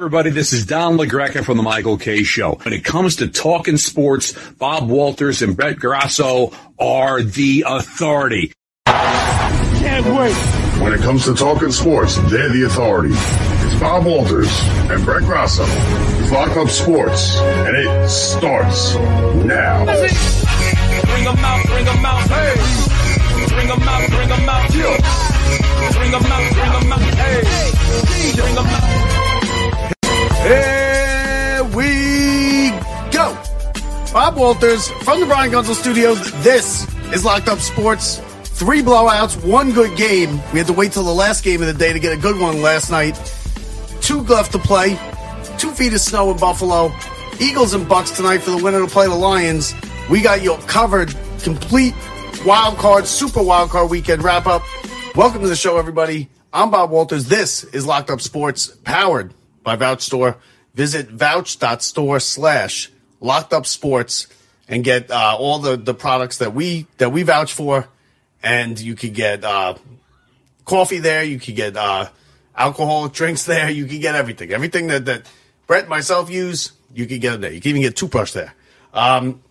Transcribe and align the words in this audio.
Everybody, 0.00 0.30
this 0.30 0.54
is 0.54 0.64
Don 0.64 0.96
LaGreca 0.96 1.44
from 1.44 1.58
the 1.58 1.62
Michael 1.62 1.98
Kay 1.98 2.22
Show. 2.22 2.52
When 2.62 2.72
it 2.72 2.82
comes 2.82 3.16
to 3.16 3.28
talking 3.28 3.76
sports, 3.76 4.32
Bob 4.52 4.88
Walters 4.88 5.42
and 5.42 5.54
Brett 5.54 5.78
Grasso 5.78 6.52
are 6.78 7.22
the 7.22 7.66
authority. 7.68 8.54
Can't 8.86 10.06
wait. 10.06 10.32
When 10.80 10.94
it 10.94 11.00
comes 11.02 11.26
to 11.26 11.34
talking 11.34 11.70
sports, 11.70 12.16
they're 12.30 12.48
the 12.48 12.62
authority. 12.64 13.12
It's 13.12 13.78
Bob 13.78 14.06
Walters 14.06 14.48
and 14.88 15.04
Brett 15.04 15.24
Grasso. 15.24 15.64
It's 15.66 16.32
Locked 16.32 16.56
Up 16.56 16.70
Sports, 16.70 17.36
and 17.36 17.76
it 17.76 18.08
starts 18.08 18.94
now. 18.94 19.84
Bring 19.84 21.24
them 21.24 21.44
out, 21.44 21.66
bring 21.66 21.84
them 21.84 22.06
out, 22.06 22.26
hey. 22.26 22.54
Bring 23.50 23.68
them 23.68 23.82
out, 23.82 24.08
bring 24.08 24.28
them 24.30 24.48
out, 24.48 24.74
yeah. 24.74 25.92
Bring 25.92 26.10
them 26.10 26.24
out, 26.24 26.52
bring 26.54 26.72
them 26.72 26.90
out, 26.90 27.00
hey. 27.00 28.32
Bring 28.34 28.54
them 28.54 28.66
out. 28.66 29.09
Here 30.42 31.62
we 31.74 32.70
go. 33.12 33.36
Bob 34.10 34.36
Walters 34.36 34.88
from 34.88 35.20
the 35.20 35.26
Brian 35.26 35.52
Gunzel 35.52 35.74
Studios. 35.74 36.32
This 36.42 36.88
is 37.12 37.26
Locked 37.26 37.48
Up 37.48 37.58
Sports. 37.58 38.20
Three 38.44 38.80
blowouts, 38.80 39.44
one 39.44 39.72
good 39.72 39.98
game. 39.98 40.30
We 40.52 40.58
had 40.58 40.66
to 40.68 40.72
wait 40.72 40.92
till 40.92 41.02
the 41.02 41.12
last 41.12 41.44
game 41.44 41.60
of 41.60 41.66
the 41.66 41.74
day 41.74 41.92
to 41.92 42.00
get 42.00 42.14
a 42.14 42.16
good 42.16 42.40
one 42.40 42.62
last 42.62 42.90
night. 42.90 43.16
Two 44.00 44.22
left 44.22 44.52
to 44.52 44.58
play. 44.58 44.98
Two 45.58 45.72
feet 45.72 45.92
of 45.92 46.00
snow 46.00 46.30
in 46.30 46.38
Buffalo. 46.38 46.90
Eagles 47.38 47.74
and 47.74 47.86
Bucks 47.86 48.10
tonight 48.10 48.38
for 48.38 48.52
the 48.52 48.64
winner 48.64 48.80
to 48.80 48.86
play 48.86 49.08
the 49.08 49.14
Lions. 49.14 49.74
We 50.08 50.22
got 50.22 50.42
you 50.42 50.56
covered. 50.66 51.14
Complete 51.42 51.94
wild 52.46 52.78
card, 52.78 53.06
super 53.06 53.42
wild 53.42 53.68
card 53.68 53.90
weekend 53.90 54.24
wrap 54.24 54.46
up. 54.46 54.62
Welcome 55.14 55.42
to 55.42 55.48
the 55.48 55.56
show, 55.56 55.76
everybody. 55.76 56.30
I'm 56.50 56.70
Bob 56.70 56.90
Walters. 56.90 57.26
This 57.26 57.62
is 57.64 57.84
Locked 57.84 58.08
Up 58.08 58.22
Sports, 58.22 58.68
powered 58.84 59.34
by 59.62 59.76
Vouch 59.76 60.02
Store. 60.02 60.36
Visit 60.74 61.08
vouch.store 61.08 62.20
slash 62.20 62.90
locked 63.20 63.52
up 63.52 63.66
sports 63.66 64.26
and 64.68 64.84
get 64.84 65.10
uh, 65.10 65.36
all 65.38 65.58
the, 65.58 65.76
the 65.76 65.94
products 65.94 66.38
that 66.38 66.54
we 66.54 66.86
that 66.98 67.10
we 67.10 67.22
vouch 67.22 67.52
for. 67.52 67.88
And 68.42 68.80
you 68.80 68.94
could 68.94 69.14
get 69.14 69.44
uh, 69.44 69.74
coffee 70.64 70.98
there. 70.98 71.22
You 71.22 71.38
could 71.38 71.56
get 71.56 71.76
uh, 71.76 72.08
alcoholic 72.56 73.12
drinks 73.12 73.44
there. 73.44 73.68
You 73.68 73.86
could 73.86 74.00
get 74.00 74.14
everything. 74.14 74.52
Everything 74.52 74.86
that, 74.86 75.04
that 75.06 75.30
Brett 75.66 75.82
and 75.82 75.90
myself 75.90 76.30
use, 76.30 76.72
you 76.94 77.06
could 77.06 77.20
get 77.20 77.40
there. 77.40 77.52
You 77.52 77.60
can 77.60 77.70
even 77.70 77.82
get 77.82 77.96
toothbrush 77.96 78.32
there. 78.32 78.54
Um, 78.94 79.42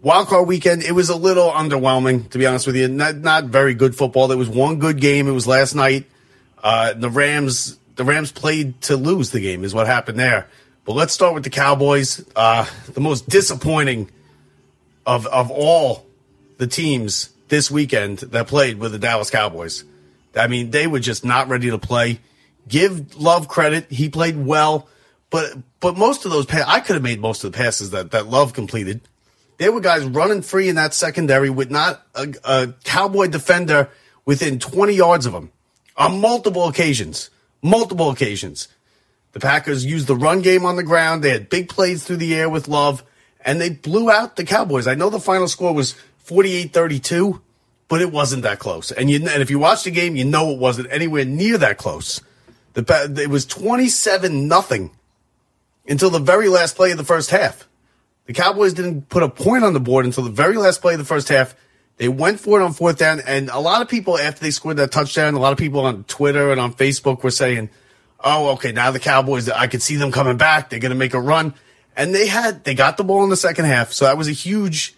Wild 0.00 0.28
card 0.28 0.46
weekend, 0.46 0.84
it 0.84 0.92
was 0.92 1.08
a 1.08 1.16
little 1.16 1.50
underwhelming, 1.50 2.30
to 2.30 2.38
be 2.38 2.46
honest 2.46 2.68
with 2.68 2.76
you. 2.76 2.86
Not, 2.86 3.16
not 3.16 3.46
very 3.46 3.74
good 3.74 3.96
football. 3.96 4.28
There 4.28 4.38
was 4.38 4.48
one 4.48 4.78
good 4.78 5.00
game. 5.00 5.26
It 5.26 5.32
was 5.32 5.48
last 5.48 5.74
night. 5.74 6.04
Uh, 6.62 6.92
the 6.92 7.10
Rams 7.10 7.76
the 7.98 8.04
Rams 8.04 8.30
played 8.30 8.80
to 8.82 8.96
lose 8.96 9.30
the 9.30 9.40
game, 9.40 9.64
is 9.64 9.74
what 9.74 9.88
happened 9.88 10.20
there. 10.20 10.46
But 10.84 10.92
let's 10.92 11.12
start 11.12 11.34
with 11.34 11.42
the 11.42 11.50
Cowboys. 11.50 12.24
Uh, 12.34 12.64
the 12.94 13.00
most 13.00 13.28
disappointing 13.28 14.10
of 15.04 15.26
of 15.26 15.50
all 15.50 16.06
the 16.58 16.68
teams 16.68 17.30
this 17.48 17.70
weekend 17.70 18.18
that 18.18 18.46
played 18.46 18.78
with 18.78 18.92
the 18.92 19.00
Dallas 19.00 19.30
Cowboys. 19.30 19.84
I 20.36 20.46
mean, 20.46 20.70
they 20.70 20.86
were 20.86 21.00
just 21.00 21.24
not 21.24 21.48
ready 21.48 21.70
to 21.70 21.78
play. 21.78 22.20
Give 22.68 23.20
Love 23.20 23.48
credit; 23.48 23.90
he 23.90 24.08
played 24.08 24.36
well, 24.38 24.88
but 25.28 25.54
but 25.80 25.96
most 25.98 26.24
of 26.24 26.30
those 26.30 26.46
pa- 26.46 26.64
I 26.68 26.78
could 26.78 26.94
have 26.94 27.02
made 27.02 27.20
most 27.20 27.42
of 27.42 27.50
the 27.50 27.58
passes 27.58 27.90
that 27.90 28.12
that 28.12 28.28
Love 28.28 28.52
completed. 28.52 29.00
There 29.56 29.72
were 29.72 29.80
guys 29.80 30.04
running 30.04 30.42
free 30.42 30.68
in 30.68 30.76
that 30.76 30.94
secondary 30.94 31.50
with 31.50 31.68
not 31.68 32.00
a, 32.14 32.32
a 32.44 32.74
Cowboy 32.84 33.26
defender 33.26 33.90
within 34.24 34.60
20 34.60 34.92
yards 34.92 35.26
of 35.26 35.34
him 35.34 35.50
on 35.96 36.20
multiple 36.20 36.68
occasions 36.68 37.30
multiple 37.62 38.10
occasions. 38.10 38.68
The 39.32 39.40
Packers 39.40 39.84
used 39.84 40.06
the 40.06 40.16
run 40.16 40.40
game 40.42 40.64
on 40.64 40.76
the 40.76 40.82
ground. 40.82 41.22
They 41.22 41.30
had 41.30 41.50
big 41.50 41.68
plays 41.68 42.04
through 42.04 42.16
the 42.16 42.34
air 42.34 42.48
with 42.48 42.68
Love, 42.68 43.04
and 43.40 43.60
they 43.60 43.70
blew 43.70 44.10
out 44.10 44.36
the 44.36 44.44
Cowboys. 44.44 44.86
I 44.86 44.94
know 44.94 45.10
the 45.10 45.20
final 45.20 45.48
score 45.48 45.74
was 45.74 45.94
48 46.18 46.72
32, 46.72 47.40
but 47.88 48.02
it 48.02 48.12
wasn't 48.12 48.42
that 48.42 48.58
close. 48.58 48.90
And, 48.90 49.10
you, 49.10 49.16
and 49.16 49.42
if 49.42 49.50
you 49.50 49.58
watch 49.58 49.84
the 49.84 49.90
game, 49.90 50.16
you 50.16 50.24
know 50.24 50.50
it 50.50 50.58
wasn't 50.58 50.90
anywhere 50.90 51.24
near 51.24 51.58
that 51.58 51.78
close. 51.78 52.20
The, 52.74 53.20
it 53.20 53.30
was 53.30 53.46
27 53.46 54.46
nothing 54.46 54.90
until 55.88 56.10
the 56.10 56.18
very 56.18 56.48
last 56.48 56.76
play 56.76 56.90
of 56.92 56.98
the 56.98 57.04
first 57.04 57.30
half. 57.30 57.66
The 58.26 58.34
Cowboys 58.34 58.74
didn't 58.74 59.08
put 59.08 59.22
a 59.22 59.28
point 59.28 59.64
on 59.64 59.72
the 59.72 59.80
board 59.80 60.04
until 60.04 60.24
the 60.24 60.30
very 60.30 60.56
last 60.56 60.82
play 60.82 60.92
of 60.92 60.98
the 60.98 61.04
first 61.04 61.28
half. 61.28 61.56
They 61.98 62.08
went 62.08 62.38
for 62.38 62.60
it 62.60 62.64
on 62.64 62.72
fourth 62.72 62.96
down, 62.96 63.20
and 63.26 63.50
a 63.50 63.58
lot 63.58 63.82
of 63.82 63.88
people 63.88 64.16
after 64.18 64.40
they 64.40 64.52
scored 64.52 64.76
that 64.76 64.92
touchdown, 64.92 65.34
a 65.34 65.40
lot 65.40 65.52
of 65.52 65.58
people 65.58 65.80
on 65.80 66.04
Twitter 66.04 66.52
and 66.52 66.60
on 66.60 66.72
Facebook 66.72 67.24
were 67.24 67.32
saying, 67.32 67.70
"Oh, 68.22 68.50
okay, 68.50 68.70
now 68.70 68.92
the 68.92 69.00
Cowboys, 69.00 69.48
I 69.48 69.66
could 69.66 69.82
see 69.82 69.96
them 69.96 70.12
coming 70.12 70.36
back. 70.36 70.70
They're 70.70 70.78
going 70.78 70.90
to 70.90 70.96
make 70.96 71.14
a 71.14 71.20
run." 71.20 71.54
And 71.96 72.14
they 72.14 72.28
had 72.28 72.62
they 72.62 72.74
got 72.74 72.96
the 72.96 73.04
ball 73.04 73.24
in 73.24 73.30
the 73.30 73.36
second 73.36 73.64
half, 73.64 73.92
so 73.92 74.04
that 74.04 74.16
was 74.16 74.28
a 74.28 74.32
huge, 74.32 74.94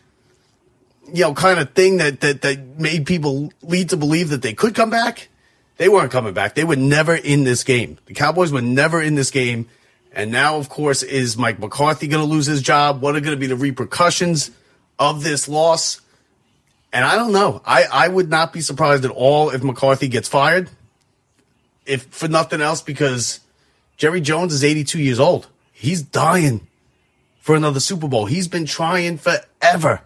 you 1.10 1.22
know, 1.22 1.32
kind 1.32 1.58
of 1.58 1.72
thing 1.72 1.96
that 1.96 2.20
that 2.20 2.42
that 2.42 2.78
made 2.78 3.06
people 3.06 3.50
lead 3.62 3.88
to 3.88 3.96
believe 3.96 4.28
that 4.28 4.42
they 4.42 4.52
could 4.52 4.74
come 4.74 4.90
back. 4.90 5.28
They 5.78 5.88
weren't 5.88 6.12
coming 6.12 6.34
back. 6.34 6.54
They 6.54 6.64
were 6.64 6.76
never 6.76 7.14
in 7.14 7.44
this 7.44 7.64
game. 7.64 7.96
The 8.04 8.12
Cowboys 8.12 8.52
were 8.52 8.60
never 8.60 9.00
in 9.00 9.14
this 9.14 9.30
game. 9.30 9.68
And 10.12 10.30
now, 10.30 10.58
of 10.58 10.68
course, 10.68 11.02
is 11.02 11.38
Mike 11.38 11.58
McCarthy 11.58 12.08
going 12.08 12.22
to 12.22 12.30
lose 12.30 12.44
his 12.44 12.60
job? 12.60 13.00
What 13.00 13.16
are 13.16 13.20
going 13.20 13.34
to 13.34 13.40
be 13.40 13.46
the 13.46 13.56
repercussions 13.56 14.50
of 14.98 15.22
this 15.22 15.48
loss? 15.48 16.02
And 16.92 17.04
I 17.04 17.16
don't 17.16 17.32
know. 17.32 17.62
I, 17.64 17.84
I 17.92 18.08
would 18.08 18.28
not 18.28 18.52
be 18.52 18.60
surprised 18.60 19.04
at 19.04 19.10
all 19.10 19.50
if 19.50 19.62
McCarthy 19.62 20.08
gets 20.08 20.28
fired. 20.28 20.70
If 21.86 22.04
for 22.06 22.28
nothing 22.28 22.60
else, 22.60 22.82
because 22.82 23.40
Jerry 23.96 24.20
Jones 24.20 24.52
is 24.52 24.64
82 24.64 24.98
years 24.98 25.20
old. 25.20 25.46
He's 25.72 26.02
dying 26.02 26.66
for 27.40 27.54
another 27.54 27.80
Super 27.80 28.08
Bowl. 28.08 28.26
He's 28.26 28.48
been 28.48 28.66
trying 28.66 29.18
forever. 29.18 30.02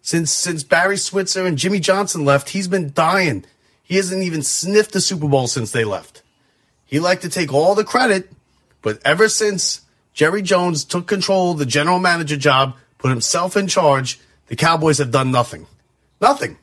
Since 0.00 0.32
since 0.32 0.64
Barry 0.64 0.96
Switzer 0.96 1.46
and 1.46 1.56
Jimmy 1.56 1.80
Johnson 1.80 2.24
left, 2.24 2.50
he's 2.50 2.66
been 2.66 2.92
dying. 2.92 3.44
He 3.82 3.96
hasn't 3.96 4.22
even 4.22 4.42
sniffed 4.42 4.92
the 4.92 5.00
Super 5.00 5.28
Bowl 5.28 5.46
since 5.46 5.70
they 5.70 5.84
left. 5.84 6.22
He 6.86 6.98
liked 6.98 7.22
to 7.22 7.28
take 7.28 7.52
all 7.52 7.74
the 7.74 7.84
credit, 7.84 8.30
but 8.80 9.00
ever 9.04 9.28
since 9.28 9.82
Jerry 10.12 10.42
Jones 10.42 10.84
took 10.84 11.06
control 11.06 11.52
of 11.52 11.58
the 11.58 11.66
general 11.66 11.98
manager 11.98 12.36
job, 12.36 12.76
put 12.98 13.10
himself 13.10 13.56
in 13.56 13.66
charge, 13.66 14.18
the 14.48 14.56
Cowboys 14.56 14.98
have 14.98 15.10
done 15.10 15.30
nothing. 15.30 15.66
Nothing. 16.22 16.56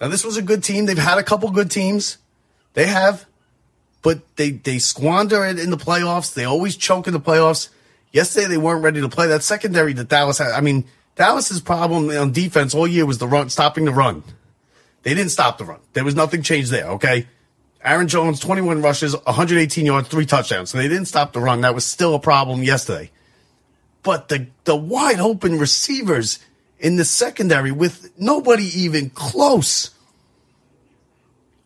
Now 0.00 0.08
this 0.08 0.24
was 0.24 0.36
a 0.36 0.42
good 0.42 0.64
team. 0.64 0.86
They've 0.86 0.98
had 0.98 1.18
a 1.18 1.22
couple 1.22 1.50
good 1.50 1.70
teams. 1.70 2.18
They 2.74 2.86
have, 2.86 3.24
but 4.02 4.20
they 4.36 4.50
they 4.50 4.78
squander 4.78 5.44
it 5.46 5.58
in 5.58 5.70
the 5.70 5.76
playoffs. 5.76 6.34
They 6.34 6.44
always 6.44 6.76
choke 6.76 7.06
in 7.06 7.12
the 7.12 7.20
playoffs. 7.20 7.68
Yesterday 8.12 8.48
they 8.48 8.58
weren't 8.58 8.82
ready 8.82 9.00
to 9.00 9.08
play. 9.08 9.28
That 9.28 9.44
secondary 9.44 9.92
that 9.94 10.08
Dallas 10.08 10.38
had. 10.38 10.50
I 10.50 10.60
mean, 10.60 10.84
Dallas's 11.14 11.60
problem 11.60 12.10
on 12.10 12.32
defense 12.32 12.74
all 12.74 12.86
year 12.86 13.06
was 13.06 13.18
the 13.18 13.28
run, 13.28 13.48
stopping 13.50 13.84
the 13.84 13.92
run. 13.92 14.24
They 15.04 15.14
didn't 15.14 15.30
stop 15.30 15.58
the 15.58 15.64
run. 15.64 15.80
There 15.92 16.04
was 16.04 16.14
nothing 16.14 16.42
changed 16.42 16.70
there. 16.70 16.88
Okay. 16.90 17.28
Aaron 17.84 18.08
Jones, 18.08 18.40
21 18.40 18.82
rushes, 18.82 19.14
118 19.14 19.86
yards, 19.86 20.08
three 20.08 20.26
touchdowns. 20.26 20.70
So 20.70 20.78
they 20.78 20.88
didn't 20.88 21.06
stop 21.06 21.32
the 21.32 21.40
run. 21.40 21.60
That 21.60 21.74
was 21.74 21.84
still 21.84 22.14
a 22.16 22.18
problem 22.18 22.64
yesterday. 22.64 23.10
But 24.02 24.28
the, 24.28 24.48
the 24.64 24.74
wide 24.74 25.20
open 25.20 25.58
receivers 25.58 26.40
in 26.78 26.96
the 26.96 27.04
secondary 27.04 27.72
with 27.72 28.12
nobody 28.18 28.64
even 28.64 29.10
close 29.10 29.90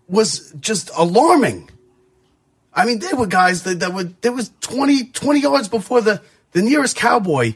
was 0.08 0.52
just 0.60 0.90
alarming. 0.96 1.70
I 2.74 2.86
mean, 2.86 2.98
there 2.98 3.16
were 3.16 3.26
guys 3.26 3.64
that, 3.64 3.80
that 3.80 3.92
were, 3.92 4.04
there 4.04 4.32
was 4.32 4.50
20, 4.60 5.04
20 5.06 5.40
yards 5.40 5.68
before 5.68 6.00
the, 6.00 6.22
the 6.52 6.62
nearest 6.62 6.96
Cowboy 6.96 7.54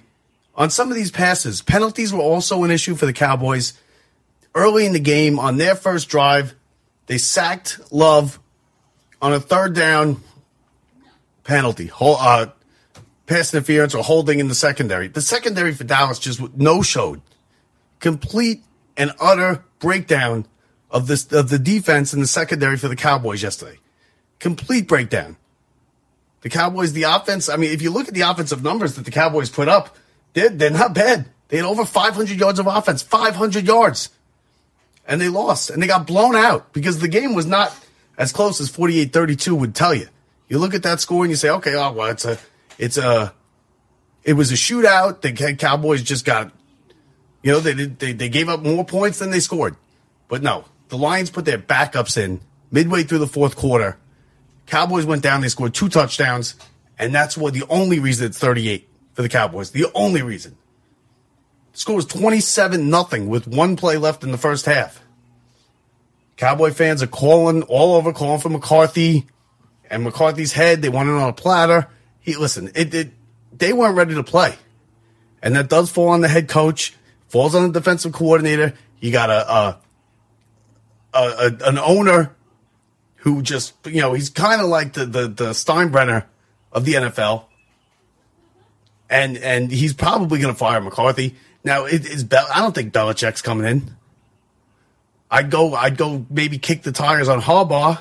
on 0.54 0.70
some 0.70 0.90
of 0.90 0.96
these 0.96 1.10
passes. 1.10 1.62
Penalties 1.62 2.12
were 2.12 2.20
also 2.20 2.64
an 2.64 2.70
issue 2.70 2.94
for 2.94 3.06
the 3.06 3.12
Cowboys. 3.12 3.74
Early 4.54 4.86
in 4.86 4.92
the 4.92 5.00
game, 5.00 5.38
on 5.38 5.58
their 5.58 5.74
first 5.74 6.08
drive, 6.08 6.54
they 7.06 7.18
sacked 7.18 7.80
Love 7.92 8.38
on 9.20 9.32
a 9.32 9.40
third 9.40 9.74
down 9.74 10.22
penalty, 11.44 11.90
uh, 12.00 12.46
pass 13.26 13.54
interference 13.54 13.94
or 13.94 14.02
holding 14.02 14.40
in 14.40 14.48
the 14.48 14.54
secondary. 14.54 15.08
The 15.08 15.20
secondary 15.20 15.72
for 15.74 15.84
Dallas 15.84 16.18
just 16.18 16.40
no 16.56 16.82
showed 16.82 17.20
complete 18.00 18.62
and 18.96 19.12
utter 19.20 19.64
breakdown 19.78 20.46
of 20.90 21.06
this 21.06 21.30
of 21.32 21.48
the 21.48 21.58
defense 21.58 22.14
in 22.14 22.20
the 22.20 22.26
secondary 22.26 22.76
for 22.76 22.88
the 22.88 22.96
Cowboys 22.96 23.42
yesterday. 23.42 23.78
Complete 24.38 24.86
breakdown. 24.86 25.36
The 26.42 26.48
Cowboys, 26.48 26.92
the 26.92 27.04
offense. 27.04 27.48
I 27.48 27.56
mean, 27.56 27.72
if 27.72 27.82
you 27.82 27.90
look 27.90 28.08
at 28.08 28.14
the 28.14 28.22
offensive 28.22 28.62
numbers 28.62 28.94
that 28.94 29.04
the 29.04 29.10
Cowboys 29.10 29.50
put 29.50 29.68
up, 29.68 29.96
they're 30.32 30.48
they're 30.48 30.70
not 30.70 30.94
bad. 30.94 31.26
They 31.48 31.58
had 31.58 31.66
over 31.66 31.84
500 31.84 32.38
yards 32.38 32.58
of 32.58 32.66
offense, 32.66 33.02
500 33.02 33.66
yards, 33.66 34.10
and 35.06 35.20
they 35.20 35.28
lost 35.28 35.70
and 35.70 35.82
they 35.82 35.86
got 35.86 36.06
blown 36.06 36.34
out 36.34 36.72
because 36.72 36.98
the 36.98 37.08
game 37.08 37.34
was 37.34 37.46
not 37.46 37.74
as 38.18 38.32
close 38.32 38.60
as 38.60 38.70
48-32 38.70 39.58
would 39.58 39.74
tell 39.74 39.94
you. 39.94 40.08
You 40.48 40.58
look 40.58 40.74
at 40.74 40.82
that 40.84 41.00
score 41.00 41.22
and 41.22 41.30
you 41.30 41.36
say, 41.36 41.50
okay, 41.50 41.74
oh 41.74 41.92
well, 41.92 42.06
it's 42.08 42.24
a, 42.24 42.38
it's 42.78 42.96
a, 42.96 43.32
it 44.24 44.32
was 44.32 44.50
a 44.50 44.54
shootout. 44.54 45.20
The 45.20 45.54
Cowboys 45.56 46.02
just 46.02 46.24
got 46.24 46.52
you 47.46 47.52
know, 47.52 47.60
they, 47.60 47.74
they, 47.74 48.12
they 48.12 48.28
gave 48.28 48.48
up 48.48 48.64
more 48.64 48.84
points 48.84 49.20
than 49.20 49.30
they 49.30 49.38
scored. 49.38 49.76
But 50.26 50.42
no, 50.42 50.64
the 50.88 50.98
Lions 50.98 51.30
put 51.30 51.44
their 51.44 51.58
backups 51.58 52.18
in 52.18 52.40
midway 52.72 53.04
through 53.04 53.20
the 53.20 53.28
fourth 53.28 53.54
quarter. 53.54 53.96
Cowboys 54.66 55.06
went 55.06 55.22
down, 55.22 55.42
they 55.42 55.48
scored 55.48 55.72
two 55.72 55.88
touchdowns, 55.88 56.56
And 56.98 57.14
that's 57.14 57.36
what 57.36 57.54
the 57.54 57.62
only 57.68 58.00
reason 58.00 58.26
it's 58.26 58.38
38 58.40 58.88
for 59.12 59.22
the 59.22 59.28
Cowboys. 59.28 59.70
The 59.70 59.86
only 59.94 60.22
reason. 60.22 60.56
The 61.70 61.78
score 61.78 61.94
was 61.94 62.06
27 62.06 62.90
nothing 62.90 63.28
with 63.28 63.46
one 63.46 63.76
play 63.76 63.96
left 63.96 64.24
in 64.24 64.32
the 64.32 64.38
first 64.38 64.66
half. 64.66 65.00
Cowboy 66.36 66.72
fans 66.72 67.00
are 67.00 67.06
calling 67.06 67.62
all 67.62 67.94
over, 67.94 68.12
calling 68.12 68.40
for 68.40 68.48
McCarthy 68.48 69.24
and 69.88 70.02
McCarthy's 70.02 70.52
head. 70.52 70.82
They 70.82 70.88
want 70.88 71.10
it 71.10 71.12
on 71.12 71.28
a 71.28 71.32
platter. 71.32 71.86
He 72.18 72.34
listen, 72.34 72.72
it, 72.74 72.92
it 72.92 73.10
they 73.56 73.72
weren't 73.72 73.96
ready 73.96 74.16
to 74.16 74.24
play. 74.24 74.56
And 75.40 75.54
that 75.54 75.68
does 75.68 75.92
fall 75.92 76.08
on 76.08 76.22
the 76.22 76.28
head 76.28 76.48
coach, 76.48 76.92
falls 77.28 77.54
on 77.54 77.70
the 77.72 77.78
defensive 77.78 78.12
coordinator. 78.12 78.74
You 79.00 79.12
got 79.12 79.30
a, 79.30 79.52
a, 79.52 79.78
a, 81.14 81.68
an 81.68 81.78
owner 81.78 82.34
who 83.16 83.42
just 83.42 83.74
you 83.86 84.00
know 84.00 84.12
he's 84.12 84.30
kind 84.30 84.60
of 84.60 84.68
like 84.68 84.92
the, 84.92 85.04
the 85.04 85.28
the 85.28 85.50
Steinbrenner 85.50 86.24
of 86.72 86.84
the 86.84 86.94
NFL, 86.94 87.44
and 89.10 89.36
and 89.36 89.70
he's 89.70 89.92
probably 89.92 90.38
going 90.38 90.52
to 90.52 90.58
fire 90.58 90.80
McCarthy. 90.80 91.34
Now 91.64 91.86
it 91.86 92.06
is 92.06 92.24
Bel- 92.24 92.46
I 92.54 92.60
don't 92.60 92.74
think 92.74 92.92
Belichick's 92.92 93.42
coming 93.42 93.66
in. 93.66 93.96
I'd 95.30 95.50
go 95.50 95.74
I'd 95.74 95.96
go 95.96 96.24
maybe 96.30 96.58
kick 96.58 96.82
the 96.82 96.92
tires 96.92 97.28
on 97.28 97.40
Harbaugh 97.40 97.98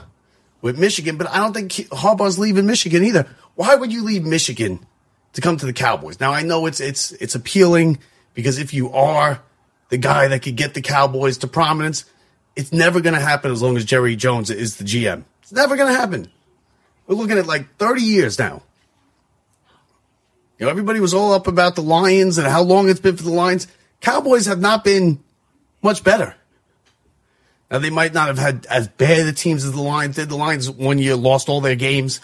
with 0.61 0.77
Michigan, 0.77 1.17
but 1.17 1.27
I 1.27 1.37
don't 1.37 1.53
think 1.53 1.71
Harbaugh's 1.71 2.37
leaving 2.37 2.65
Michigan 2.65 3.03
either. 3.03 3.27
Why 3.55 3.75
would 3.75 3.91
you 3.91 4.03
leave 4.03 4.25
Michigan 4.25 4.85
to 5.33 5.41
come 5.41 5.57
to 5.57 5.65
the 5.65 5.73
Cowboys? 5.73 6.19
Now 6.19 6.33
I 6.33 6.43
know 6.43 6.65
it's 6.65 6.79
it's 6.79 7.13
it's 7.13 7.33
appealing 7.35 7.99
because 8.35 8.59
if 8.59 8.73
you 8.73 8.91
are 8.91 9.41
the 9.89 9.97
guy 9.97 10.27
that 10.27 10.43
could 10.43 10.55
get 10.55 10.75
the 10.75 10.81
Cowboys 10.81 11.39
to 11.39 11.47
prominence, 11.47 12.05
it's 12.55 12.71
never 12.71 13.01
going 13.01 13.15
to 13.15 13.19
happen 13.19 13.51
as 13.51 13.63
long 13.63 13.75
as 13.75 13.85
Jerry 13.85 14.15
Jones 14.15 14.51
is 14.51 14.75
the 14.75 14.83
GM. 14.83 15.23
It's 15.41 15.51
never 15.51 15.75
going 15.75 15.91
to 15.91 15.99
happen. 15.99 16.29
We're 17.07 17.15
looking 17.15 17.37
at 17.37 17.47
like 17.47 17.75
30 17.77 18.01
years 18.01 18.37
now. 18.37 18.61
You 20.59 20.65
know, 20.65 20.69
everybody 20.69 20.99
was 20.99 21.13
all 21.13 21.33
up 21.33 21.47
about 21.47 21.75
the 21.75 21.81
Lions 21.81 22.37
and 22.37 22.47
how 22.47 22.61
long 22.61 22.89
it's 22.89 22.99
been 22.99 23.17
for 23.17 23.23
the 23.23 23.31
Lions. 23.31 23.67
Cowboys 24.01 24.45
have 24.45 24.59
not 24.59 24.83
been 24.83 25.23
much 25.81 26.03
better. 26.03 26.35
Now 27.69 27.79
they 27.79 27.89
might 27.89 28.13
not 28.13 28.27
have 28.27 28.37
had 28.37 28.65
as 28.67 28.87
bad 28.87 29.27
a 29.27 29.33
teams 29.33 29.65
as 29.65 29.71
the 29.73 29.81
Lions 29.81 30.15
did. 30.15 30.29
The 30.29 30.35
Lions 30.35 30.69
one 30.69 30.99
year 30.99 31.15
lost 31.15 31.49
all 31.49 31.61
their 31.61 31.75
games, 31.75 32.21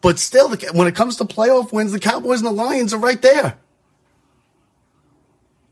but 0.00 0.18
still, 0.18 0.54
when 0.72 0.86
it 0.86 0.94
comes 0.94 1.16
to 1.16 1.24
playoff 1.24 1.72
wins, 1.72 1.92
the 1.92 2.00
Cowboys 2.00 2.40
and 2.40 2.46
the 2.46 2.62
Lions 2.62 2.92
are 2.92 2.98
right 2.98 3.20
there. 3.20 3.56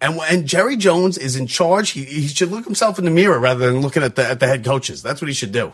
And 0.00 0.18
and 0.20 0.46
Jerry 0.46 0.76
Jones 0.76 1.18
is 1.18 1.36
in 1.36 1.46
charge. 1.46 1.90
He, 1.90 2.04
he 2.04 2.28
should 2.28 2.50
look 2.50 2.64
himself 2.64 2.98
in 2.98 3.04
the 3.04 3.10
mirror 3.10 3.38
rather 3.38 3.70
than 3.70 3.80
looking 3.80 4.02
at 4.02 4.16
the 4.16 4.26
at 4.26 4.40
the 4.40 4.46
head 4.46 4.64
coaches. 4.64 5.02
That's 5.02 5.20
what 5.20 5.28
he 5.28 5.34
should 5.34 5.52
do. 5.52 5.72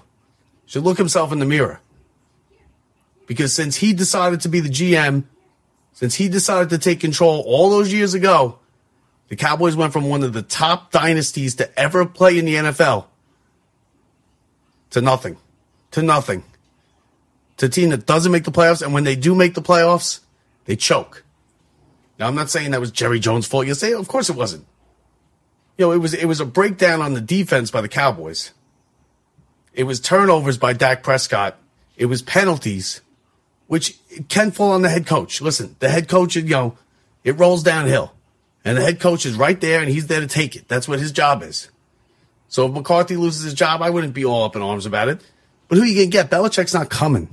Should 0.66 0.82
look 0.82 0.98
himself 0.98 1.30
in 1.32 1.38
the 1.40 1.46
mirror. 1.46 1.80
Because 3.26 3.54
since 3.54 3.76
he 3.76 3.92
decided 3.92 4.40
to 4.42 4.48
be 4.48 4.60
the 4.60 4.68
GM, 4.68 5.24
since 5.92 6.14
he 6.14 6.28
decided 6.28 6.70
to 6.70 6.78
take 6.78 7.00
control 7.00 7.42
all 7.46 7.70
those 7.70 7.92
years 7.92 8.14
ago, 8.14 8.58
the 9.28 9.36
Cowboys 9.36 9.76
went 9.76 9.92
from 9.92 10.08
one 10.08 10.22
of 10.22 10.32
the 10.32 10.42
top 10.42 10.90
dynasties 10.90 11.54
to 11.56 11.78
ever 11.78 12.04
play 12.06 12.38
in 12.38 12.44
the 12.44 12.54
NFL 12.54 13.06
to 14.94 15.00
nothing. 15.00 15.36
To 15.90 16.02
nothing. 16.02 16.44
To 17.58 17.66
a 17.66 17.68
team 17.68 17.90
that 17.90 18.06
doesn't 18.06 18.30
make 18.30 18.44
the 18.44 18.52
playoffs, 18.52 18.80
and 18.80 18.94
when 18.94 19.04
they 19.04 19.16
do 19.16 19.34
make 19.34 19.54
the 19.54 19.62
playoffs, 19.62 20.20
they 20.66 20.76
choke. 20.76 21.24
Now 22.18 22.28
I'm 22.28 22.34
not 22.34 22.50
saying 22.50 22.70
that 22.70 22.80
was 22.80 22.90
Jerry 22.90 23.20
Jones' 23.20 23.46
fault. 23.46 23.66
You 23.66 23.74
say, 23.74 23.92
of 23.92 24.08
course 24.08 24.30
it 24.30 24.36
wasn't. 24.36 24.66
You 25.76 25.86
know, 25.86 25.92
it 25.92 25.98
was 25.98 26.14
it 26.14 26.26
was 26.26 26.40
a 26.40 26.46
breakdown 26.46 27.00
on 27.00 27.14
the 27.14 27.20
defense 27.20 27.70
by 27.70 27.80
the 27.80 27.88
Cowboys. 27.88 28.52
It 29.72 29.84
was 29.84 30.00
turnovers 30.00 30.56
by 30.56 30.72
Dak 30.72 31.02
Prescott. 31.02 31.56
It 31.96 32.06
was 32.06 32.22
penalties, 32.22 33.00
which 33.66 33.98
can 34.28 34.52
fall 34.52 34.72
on 34.72 34.82
the 34.82 34.88
head 34.88 35.06
coach. 35.06 35.40
Listen, 35.40 35.74
the 35.80 35.88
head 35.88 36.08
coach, 36.08 36.36
you 36.36 36.42
know, 36.42 36.78
it 37.24 37.38
rolls 37.38 37.62
downhill. 37.62 38.12
And 38.64 38.78
the 38.78 38.82
head 38.82 39.00
coach 39.00 39.26
is 39.26 39.36
right 39.36 39.60
there 39.60 39.80
and 39.80 39.90
he's 39.90 40.06
there 40.06 40.20
to 40.20 40.26
take 40.26 40.56
it. 40.56 40.68
That's 40.68 40.88
what 40.88 40.98
his 40.98 41.12
job 41.12 41.42
is. 41.42 41.70
So 42.48 42.66
if 42.66 42.72
McCarthy 42.72 43.16
loses 43.16 43.42
his 43.42 43.54
job, 43.54 43.82
I 43.82 43.90
wouldn't 43.90 44.14
be 44.14 44.24
all 44.24 44.44
up 44.44 44.56
in 44.56 44.62
arms 44.62 44.86
about 44.86 45.08
it. 45.08 45.20
But 45.68 45.76
who 45.76 45.84
are 45.84 45.86
you 45.86 46.04
to 46.04 46.06
get? 46.06 46.30
Belichick's 46.30 46.72
not 46.72 46.88
coming. 46.88 47.28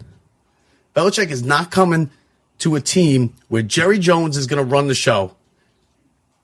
Belichick 0.95 1.29
is 1.29 1.43
not 1.43 1.71
coming 1.71 2.09
to 2.61 2.75
a 2.75 2.81
team 2.81 3.33
where 3.47 3.61
Jerry 3.61 3.99
Jones 3.99 4.37
is 4.37 4.47
going 4.47 4.63
to 4.63 4.69
run 4.69 4.87
the 4.87 4.95
show, 4.95 5.35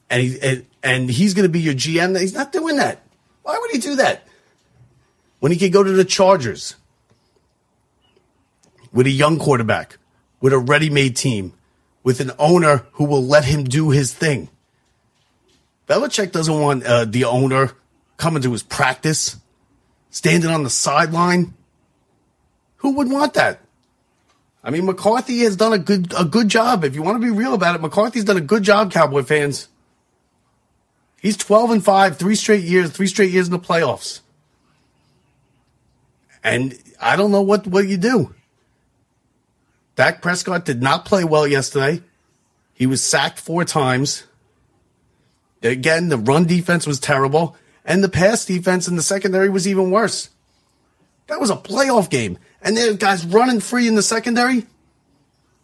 and 0.10 0.22
he 0.22 0.40
and, 0.42 0.66
and 0.84 1.10
he's 1.10 1.34
going 1.34 1.44
to 1.44 1.50
be 1.50 1.60
your 1.60 1.74
GM. 1.74 2.19
He's 2.19 2.34
not 2.34 2.52
doing 2.52 2.78
that. 2.78 3.02
Why 3.44 3.58
would 3.60 3.72
he 3.72 3.78
do 3.78 3.96
that? 3.96 4.28
When 5.40 5.52
he 5.52 5.58
could 5.58 5.72
go 5.72 5.84
to 5.84 5.92
the 5.92 6.06
Chargers 6.06 6.75
with 8.92 9.06
a 9.06 9.12
young 9.12 9.38
quarterback, 9.38 9.98
with 10.42 10.54
a 10.54 10.58
ready-made 10.58 11.16
team, 11.16 11.54
with 12.04 12.19
an 12.19 12.31
owner 12.40 12.86
who 12.94 13.06
will 13.06 13.24
let 13.24 13.46
him 13.46 13.64
do 13.64 13.92
his 13.92 14.14
thing. 14.14 14.50
Belichick 15.88 16.31
doesn't 16.31 16.60
want 16.60 16.84
uh, 16.84 17.06
the 17.06 17.25
owner 17.25 17.72
coming 18.18 18.42
to 18.42 18.52
his 18.52 18.64
practice, 18.64 19.38
standing 20.10 20.50
on 20.50 20.64
the 20.64 20.69
sideline. 20.69 21.54
Who 22.78 22.94
would 22.94 23.12
want 23.12 23.36
that? 23.36 23.62
I 24.68 24.69
mean, 24.69 24.86
McCarthy 24.86 25.40
has 25.40 25.56
done 25.56 25.72
a 25.72 25.80
good 25.80 26.14
a 26.18 26.25
good 26.25 26.50
job. 26.50 26.84
If 26.84 26.94
you 26.94 27.02
want 27.02 27.22
to 27.22 27.25
be 27.25 27.31
real 27.31 27.54
about 27.54 27.75
it, 27.75 27.81
McCarthy's 27.81 28.25
done 28.25 28.36
a 28.36 28.42
good 28.42 28.64
job, 28.64 28.92
Cowboy 28.92 29.24
fans. 29.24 29.69
He's 31.22 31.38
12 31.38 31.72
and 31.72 31.86
5, 31.86 32.18
three 32.18 32.36
straight 32.36 32.66
years, 32.66 32.92
three 32.92 33.08
straight 33.08 33.31
years 33.31 33.48
in 33.48 33.54
the 33.54 33.60
playoffs. 33.60 34.19
And 36.44 36.78
I 37.00 37.16
don't 37.16 37.31
know 37.31 37.42
what, 37.42 37.66
what 37.66 37.88
you 37.88 37.96
do. 37.96 38.36
Dak 39.96 40.22
Prescott 40.22 40.66
did 40.66 40.81
not 40.81 41.06
play 41.06 41.24
well 41.24 41.48
yesterday. 41.48 42.04
He 42.74 42.86
was 42.86 43.02
sacked 43.02 43.40
four 43.40 43.64
times. 43.64 44.25
Again, 45.64 46.10
the 46.10 46.18
run 46.18 46.46
defense 46.46 46.86
was 46.86 47.00
terrible, 47.00 47.56
and 47.86 48.04
the 48.04 48.10
pass 48.10 48.46
defense 48.46 48.88
in 48.90 48.98
the 48.98 49.02
secondary 49.02 49.50
was 49.50 49.66
even 49.66 49.92
worse. 49.92 50.30
That 51.28 51.40
was 51.40 51.50
a 51.50 51.56
playoff 51.56 52.10
game. 52.10 52.38
And 52.68 52.75
there 52.75 52.94
guys 52.96 53.25
running 53.25 53.62
free 53.62 53.88
in 53.88 53.96
the 53.96 54.02
secondary. 54.02 54.66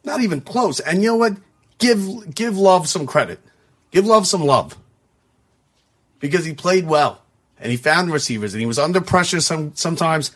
Not 0.06 0.22
even 0.22 0.40
close. 0.40 0.80
And 0.80 1.04
you 1.04 1.10
know 1.10 1.18
what? 1.18 1.34
Give 1.78 2.34
give 2.34 2.58
Love 2.58 2.88
some 2.88 3.06
credit. 3.06 3.42
Give 3.92 4.06
Love 4.06 4.26
some 4.26 4.46
love. 4.46 4.78
Because 6.22 6.46
he 6.46 6.54
played 6.54 6.88
well. 6.88 7.22
And 7.60 7.72
he 7.72 7.78
found 7.78 8.10
receivers 8.14 8.54
and 8.54 8.62
he 8.62 8.66
was 8.66 8.80
under 8.80 9.02
pressure 9.02 9.42
some 9.42 9.76
sometimes. 9.76 10.32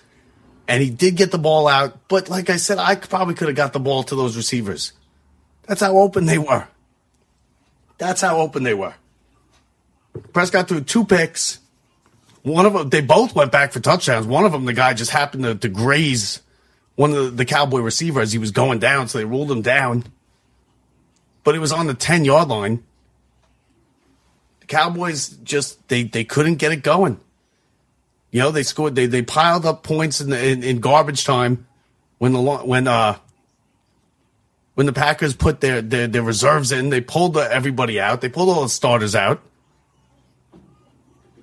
And 0.67 0.83
he 0.83 0.89
did 0.89 1.15
get 1.15 1.31
the 1.31 1.37
ball 1.37 1.69
out. 1.69 2.05
But 2.09 2.27
like 2.27 2.49
I 2.49 2.57
said, 2.57 2.79
I 2.79 2.95
probably 2.95 3.35
could 3.35 3.47
have 3.47 3.55
got 3.55 3.71
the 3.71 3.79
ball 3.79 4.03
to 4.03 4.15
those 4.15 4.35
receivers. 4.35 4.91
That's 5.67 5.79
how 5.79 5.97
open 5.97 6.25
they 6.25 6.37
were. 6.37 6.67
That's 7.97 8.19
how 8.19 8.41
open 8.41 8.63
they 8.63 8.73
were. 8.73 8.95
Prescott 10.33 10.67
threw 10.67 10.81
two 10.81 11.05
picks. 11.05 11.59
One 12.43 12.65
of 12.65 12.73
them, 12.73 12.89
they 12.89 12.99
both 12.99 13.35
went 13.35 13.53
back 13.53 13.71
for 13.71 13.79
touchdowns. 13.79 14.27
One 14.27 14.43
of 14.43 14.51
them, 14.51 14.65
the 14.65 14.73
guy 14.73 14.93
just 14.93 15.11
happened 15.11 15.43
to, 15.43 15.55
to 15.55 15.69
graze 15.69 16.41
one 16.97 17.11
of 17.11 17.17
the, 17.17 17.29
the 17.29 17.45
Cowboy 17.45 17.79
receivers 17.79 18.23
as 18.23 18.33
he 18.33 18.39
was 18.39 18.49
going 18.49 18.79
down, 18.79 19.07
so 19.07 19.19
they 19.19 19.23
ruled 19.23 19.51
him 19.51 19.61
down. 19.61 20.03
But 21.43 21.53
it 21.53 21.59
was 21.59 21.71
on 21.71 21.85
the 21.85 21.93
10 21.93 22.25
yard 22.25 22.49
line. 22.49 22.83
The 24.61 24.65
Cowboys 24.65 25.29
just, 25.29 25.87
they, 25.89 26.03
they 26.03 26.23
couldn't 26.23 26.55
get 26.55 26.71
it 26.71 26.81
going. 26.81 27.19
You 28.31 28.41
know, 28.41 28.51
they 28.51 28.63
scored, 28.63 28.95
they, 28.95 29.05
they 29.05 29.21
piled 29.21 29.63
up 29.63 29.83
points 29.83 30.19
in, 30.19 30.31
the, 30.31 30.43
in, 30.43 30.63
in 30.63 30.79
garbage 30.79 31.23
time 31.23 31.67
when 32.17 32.33
the, 32.33 32.41
when, 32.41 32.87
uh, 32.87 33.19
when 34.73 34.87
the 34.87 34.93
Packers 34.93 35.35
put 35.35 35.61
their, 35.61 35.83
their, 35.83 36.07
their 36.07 36.23
reserves 36.23 36.71
in, 36.71 36.89
they 36.89 36.99
pulled 36.99 37.37
everybody 37.37 38.01
out. 38.01 38.21
They 38.21 38.29
pulled 38.29 38.49
all 38.49 38.63
the 38.63 38.69
starters 38.69 39.15
out. 39.15 39.43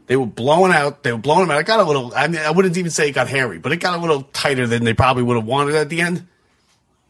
They 0.07 0.17
were 0.17 0.27
blowing 0.27 0.73
out. 0.73 1.03
They 1.03 1.13
were 1.13 1.19
blowing 1.19 1.49
them 1.49 1.51
out. 1.51 1.61
It 1.61 1.67
got 1.67 1.81
a 1.81 1.85
little. 1.85 2.13
I 2.15 2.29
mean, 2.29 2.41
I 2.41 2.51
wouldn't 2.51 2.77
even 2.77 2.91
say 2.91 3.09
it 3.09 3.13
got 3.13 3.29
hairy, 3.29 3.59
but 3.59 3.73
it 3.73 3.79
got 3.79 3.99
a 3.99 4.01
little 4.01 4.23
tighter 4.23 4.67
than 4.67 4.85
they 4.85 4.95
probably 4.95 5.23
would 5.23 5.37
have 5.37 5.47
wanted 5.47 5.75
at 5.75 5.89
the 5.89 6.03
end. 6.03 6.27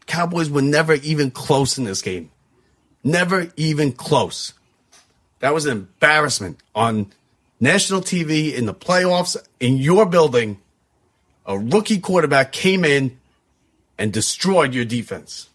Cowboys 0.05 0.49
were 0.49 0.61
never 0.61 0.93
even 0.93 1.31
close 1.31 1.77
in 1.77 1.83
this 1.83 2.01
game. 2.01 2.31
Never 3.03 3.51
even 3.57 3.91
close. 3.91 4.53
That 5.39 5.53
was 5.53 5.65
an 5.65 5.71
embarrassment 5.71 6.59
on 6.73 7.11
national 7.59 8.01
TV 8.01 8.53
in 8.53 8.65
the 8.65 8.73
playoffs 8.73 9.35
in 9.59 9.77
your 9.77 10.05
building. 10.05 10.59
A 11.45 11.57
rookie 11.57 11.99
quarterback 11.99 12.51
came 12.51 12.85
in 12.85 13.19
and 13.97 14.11
destroyed 14.11 14.73
your 14.73 14.85
defense. 14.85 15.49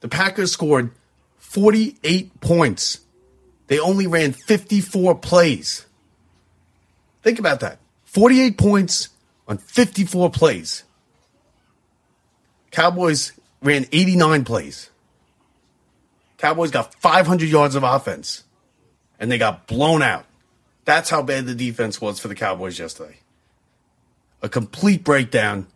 The 0.00 0.08
Packers 0.08 0.52
scored 0.52 0.90
48 1.38 2.40
points 2.40 3.00
they 3.72 3.78
only 3.78 4.06
ran 4.06 4.32
54 4.32 5.14
plays. 5.14 5.86
Think 7.22 7.38
about 7.38 7.60
that 7.60 7.78
48 8.04 8.58
points 8.58 9.08
on 9.48 9.56
54 9.56 10.28
plays. 10.28 10.82
Cowboys 12.70 13.32
ran 13.62 13.86
89 13.90 14.44
plays. 14.44 14.90
Cowboys 16.36 16.70
got 16.70 16.92
500 16.96 17.48
yards 17.48 17.74
of 17.74 17.82
offense, 17.82 18.44
and 19.18 19.32
they 19.32 19.38
got 19.38 19.66
blown 19.66 20.02
out. 20.02 20.26
That's 20.84 21.08
how 21.08 21.22
bad 21.22 21.46
the 21.46 21.54
defense 21.54 21.98
was 21.98 22.18
for 22.18 22.28
the 22.28 22.34
Cowboys 22.34 22.78
yesterday. 22.78 23.20
A 24.42 24.50
complete 24.50 25.02
breakdown 25.02 25.66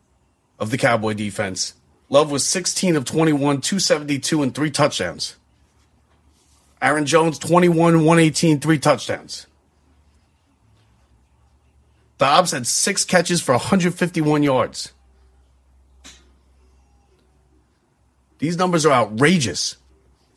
of 0.58 0.70
the 0.70 0.76
Cowboy 0.76 1.14
defense. 1.14 1.72
Love 2.10 2.30
was 2.30 2.44
16 2.44 2.94
of 2.94 3.06
21, 3.06 3.62
272, 3.62 4.42
and 4.42 4.54
three 4.54 4.70
touchdowns. 4.70 5.36
Aaron 6.80 7.06
Jones, 7.06 7.38
21, 7.38 8.04
118, 8.04 8.60
three 8.60 8.78
touchdowns. 8.78 9.46
Doubs 12.18 12.52
had 12.52 12.66
six 12.66 13.04
catches 13.04 13.40
for 13.40 13.52
151 13.52 14.42
yards. 14.42 14.92
These 18.38 18.56
numbers 18.56 18.84
are 18.84 18.92
outrageous. 18.92 19.76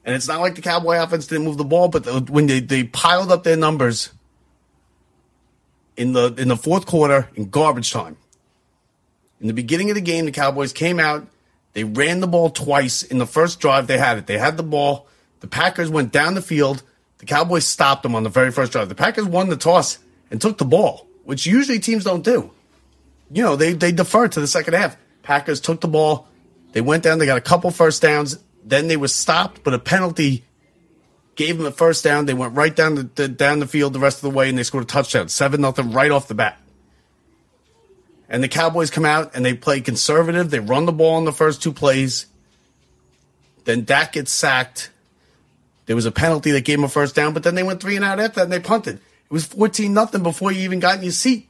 And 0.05 0.15
it's 0.15 0.27
not 0.27 0.41
like 0.41 0.55
the 0.55 0.61
Cowboy 0.61 1.01
offense 1.01 1.27
didn't 1.27 1.45
move 1.45 1.57
the 1.57 1.65
ball, 1.65 1.89
but 1.89 2.29
when 2.29 2.47
they, 2.47 2.59
they 2.59 2.83
piled 2.83 3.31
up 3.31 3.43
their 3.43 3.57
numbers 3.57 4.11
in 5.97 6.13
the 6.13 6.33
in 6.37 6.47
the 6.47 6.55
fourth 6.55 6.85
quarter 6.85 7.29
in 7.35 7.49
garbage 7.49 7.91
time. 7.91 8.15
In 9.41 9.47
the 9.47 9.53
beginning 9.53 9.89
of 9.89 9.95
the 9.95 10.01
game, 10.01 10.25
the 10.25 10.31
Cowboys 10.31 10.73
came 10.73 10.99
out. 10.99 11.27
They 11.73 11.83
ran 11.83 12.21
the 12.21 12.27
ball 12.27 12.49
twice 12.49 13.03
in 13.03 13.19
the 13.19 13.27
first 13.27 13.59
drive. 13.59 13.87
They 13.87 13.97
had 13.97 14.17
it. 14.17 14.25
They 14.25 14.37
had 14.37 14.57
the 14.57 14.63
ball. 14.63 15.07
The 15.39 15.47
Packers 15.47 15.89
went 15.89 16.11
down 16.11 16.33
the 16.33 16.41
field. 16.41 16.83
The 17.19 17.25
Cowboys 17.25 17.65
stopped 17.65 18.03
them 18.03 18.15
on 18.15 18.23
the 18.23 18.29
very 18.29 18.51
first 18.51 18.71
drive. 18.71 18.89
The 18.89 18.95
Packers 18.95 19.25
won 19.25 19.49
the 19.49 19.57
toss 19.57 19.99
and 20.31 20.41
took 20.41 20.57
the 20.57 20.65
ball, 20.65 21.07
which 21.23 21.45
usually 21.45 21.79
teams 21.79 22.03
don't 22.03 22.23
do. 22.23 22.51
You 23.31 23.43
know, 23.43 23.55
they 23.55 23.73
they 23.73 23.91
defer 23.91 24.27
to 24.27 24.39
the 24.39 24.47
second 24.47 24.73
half. 24.73 24.97
Packers 25.23 25.61
took 25.61 25.81
the 25.81 25.87
ball. 25.87 26.27
They 26.71 26.81
went 26.81 27.03
down. 27.03 27.19
They 27.19 27.25
got 27.25 27.37
a 27.37 27.41
couple 27.41 27.71
first 27.71 28.01
downs. 28.01 28.39
Then 28.63 28.87
they 28.87 28.97
were 28.97 29.07
stopped, 29.07 29.63
but 29.63 29.73
a 29.73 29.79
penalty 29.79 30.43
gave 31.35 31.55
them 31.55 31.63
the 31.63 31.71
first 31.71 32.03
down. 32.03 32.25
They 32.25 32.33
went 32.33 32.55
right 32.55 32.75
down 32.75 32.95
the, 32.95 33.03
the 33.03 33.27
down 33.27 33.59
the 33.59 33.67
field 33.67 33.93
the 33.93 33.99
rest 33.99 34.17
of 34.17 34.23
the 34.23 34.35
way, 34.35 34.49
and 34.49 34.57
they 34.57 34.63
scored 34.63 34.83
a 34.83 34.87
touchdown, 34.87 35.29
seven 35.29 35.61
nothing 35.61 35.91
right 35.91 36.11
off 36.11 36.27
the 36.27 36.35
bat. 36.35 36.59
And 38.27 38.43
the 38.43 38.47
Cowboys 38.47 38.91
come 38.91 39.05
out 39.05 39.35
and 39.35 39.43
they 39.43 39.55
play 39.55 39.81
conservative. 39.81 40.51
They 40.51 40.59
run 40.59 40.85
the 40.85 40.91
ball 40.91 41.17
in 41.17 41.25
the 41.25 41.31
first 41.31 41.63
two 41.63 41.73
plays. 41.73 42.27
Then 43.65 43.85
Dak 43.85 44.13
gets 44.13 44.31
sacked. 44.31 44.91
There 45.89 45.95
was 45.95 46.05
a 46.05 46.11
penalty 46.11 46.51
that 46.51 46.65
gave 46.65 46.77
him 46.77 46.83
a 46.83 46.87
first 46.87 47.15
down, 47.15 47.33
but 47.33 47.41
then 47.41 47.55
they 47.55 47.63
went 47.63 47.81
three 47.81 47.95
and 47.95 48.05
out 48.05 48.19
after 48.19 48.35
that 48.35 48.43
and 48.43 48.51
they 48.53 48.59
punted. 48.59 48.97
It 48.97 49.33
was 49.33 49.47
14 49.47 49.91
nothing 49.91 50.21
before 50.21 50.51
you 50.51 50.61
even 50.61 50.79
got 50.79 50.97
in 50.97 51.01
your 51.01 51.11
seat. 51.11 51.49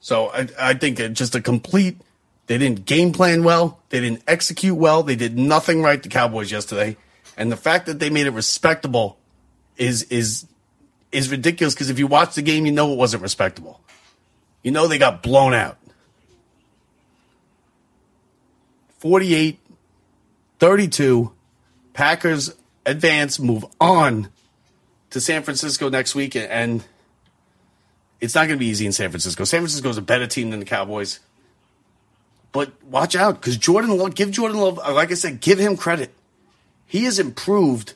So 0.00 0.26
I, 0.30 0.48
I 0.58 0.74
think 0.74 0.98
just 1.12 1.36
a 1.36 1.40
complete. 1.40 2.00
They 2.48 2.58
didn't 2.58 2.84
game 2.84 3.12
plan 3.12 3.44
well. 3.44 3.78
They 3.90 4.00
didn't 4.00 4.24
execute 4.26 4.76
well. 4.76 5.04
They 5.04 5.14
did 5.14 5.38
nothing 5.38 5.82
right. 5.82 6.02
The 6.02 6.08
Cowboys 6.08 6.50
yesterday, 6.50 6.96
and 7.36 7.52
the 7.52 7.56
fact 7.56 7.86
that 7.86 8.00
they 8.00 8.10
made 8.10 8.26
it 8.26 8.32
respectable 8.32 9.16
is 9.76 10.02
is 10.04 10.46
is 11.12 11.30
ridiculous. 11.30 11.74
Because 11.74 11.90
if 11.90 12.00
you 12.00 12.08
watch 12.08 12.34
the 12.34 12.42
game, 12.42 12.66
you 12.66 12.72
know 12.72 12.92
it 12.92 12.98
wasn't 12.98 13.22
respectable. 13.22 13.80
You 14.64 14.72
know 14.72 14.88
they 14.88 14.98
got 14.98 15.22
blown 15.22 15.54
out. 15.54 15.78
48 18.98 19.60
32. 20.58 21.32
Packers 21.96 22.54
advance, 22.84 23.38
move 23.38 23.64
on 23.80 24.28
to 25.08 25.18
San 25.18 25.42
Francisco 25.42 25.88
next 25.88 26.14
week, 26.14 26.36
and 26.36 26.84
it's 28.20 28.34
not 28.34 28.48
going 28.48 28.58
to 28.58 28.62
be 28.62 28.66
easy 28.66 28.84
in 28.84 28.92
San 28.92 29.08
Francisco. 29.08 29.44
San 29.44 29.60
Francisco 29.60 29.88
is 29.88 29.96
a 29.96 30.02
better 30.02 30.26
team 30.26 30.50
than 30.50 30.60
the 30.60 30.66
Cowboys. 30.66 31.20
But 32.52 32.70
watch 32.84 33.16
out 33.16 33.40
because 33.40 33.56
Jordan 33.56 33.96
Love, 33.96 34.14
give 34.14 34.30
Jordan 34.30 34.58
Love, 34.58 34.78
uh, 34.78 34.92
like 34.92 35.10
I 35.10 35.14
said, 35.14 35.40
give 35.40 35.58
him 35.58 35.78
credit. 35.78 36.12
He 36.84 37.04
has 37.04 37.18
improved, 37.18 37.94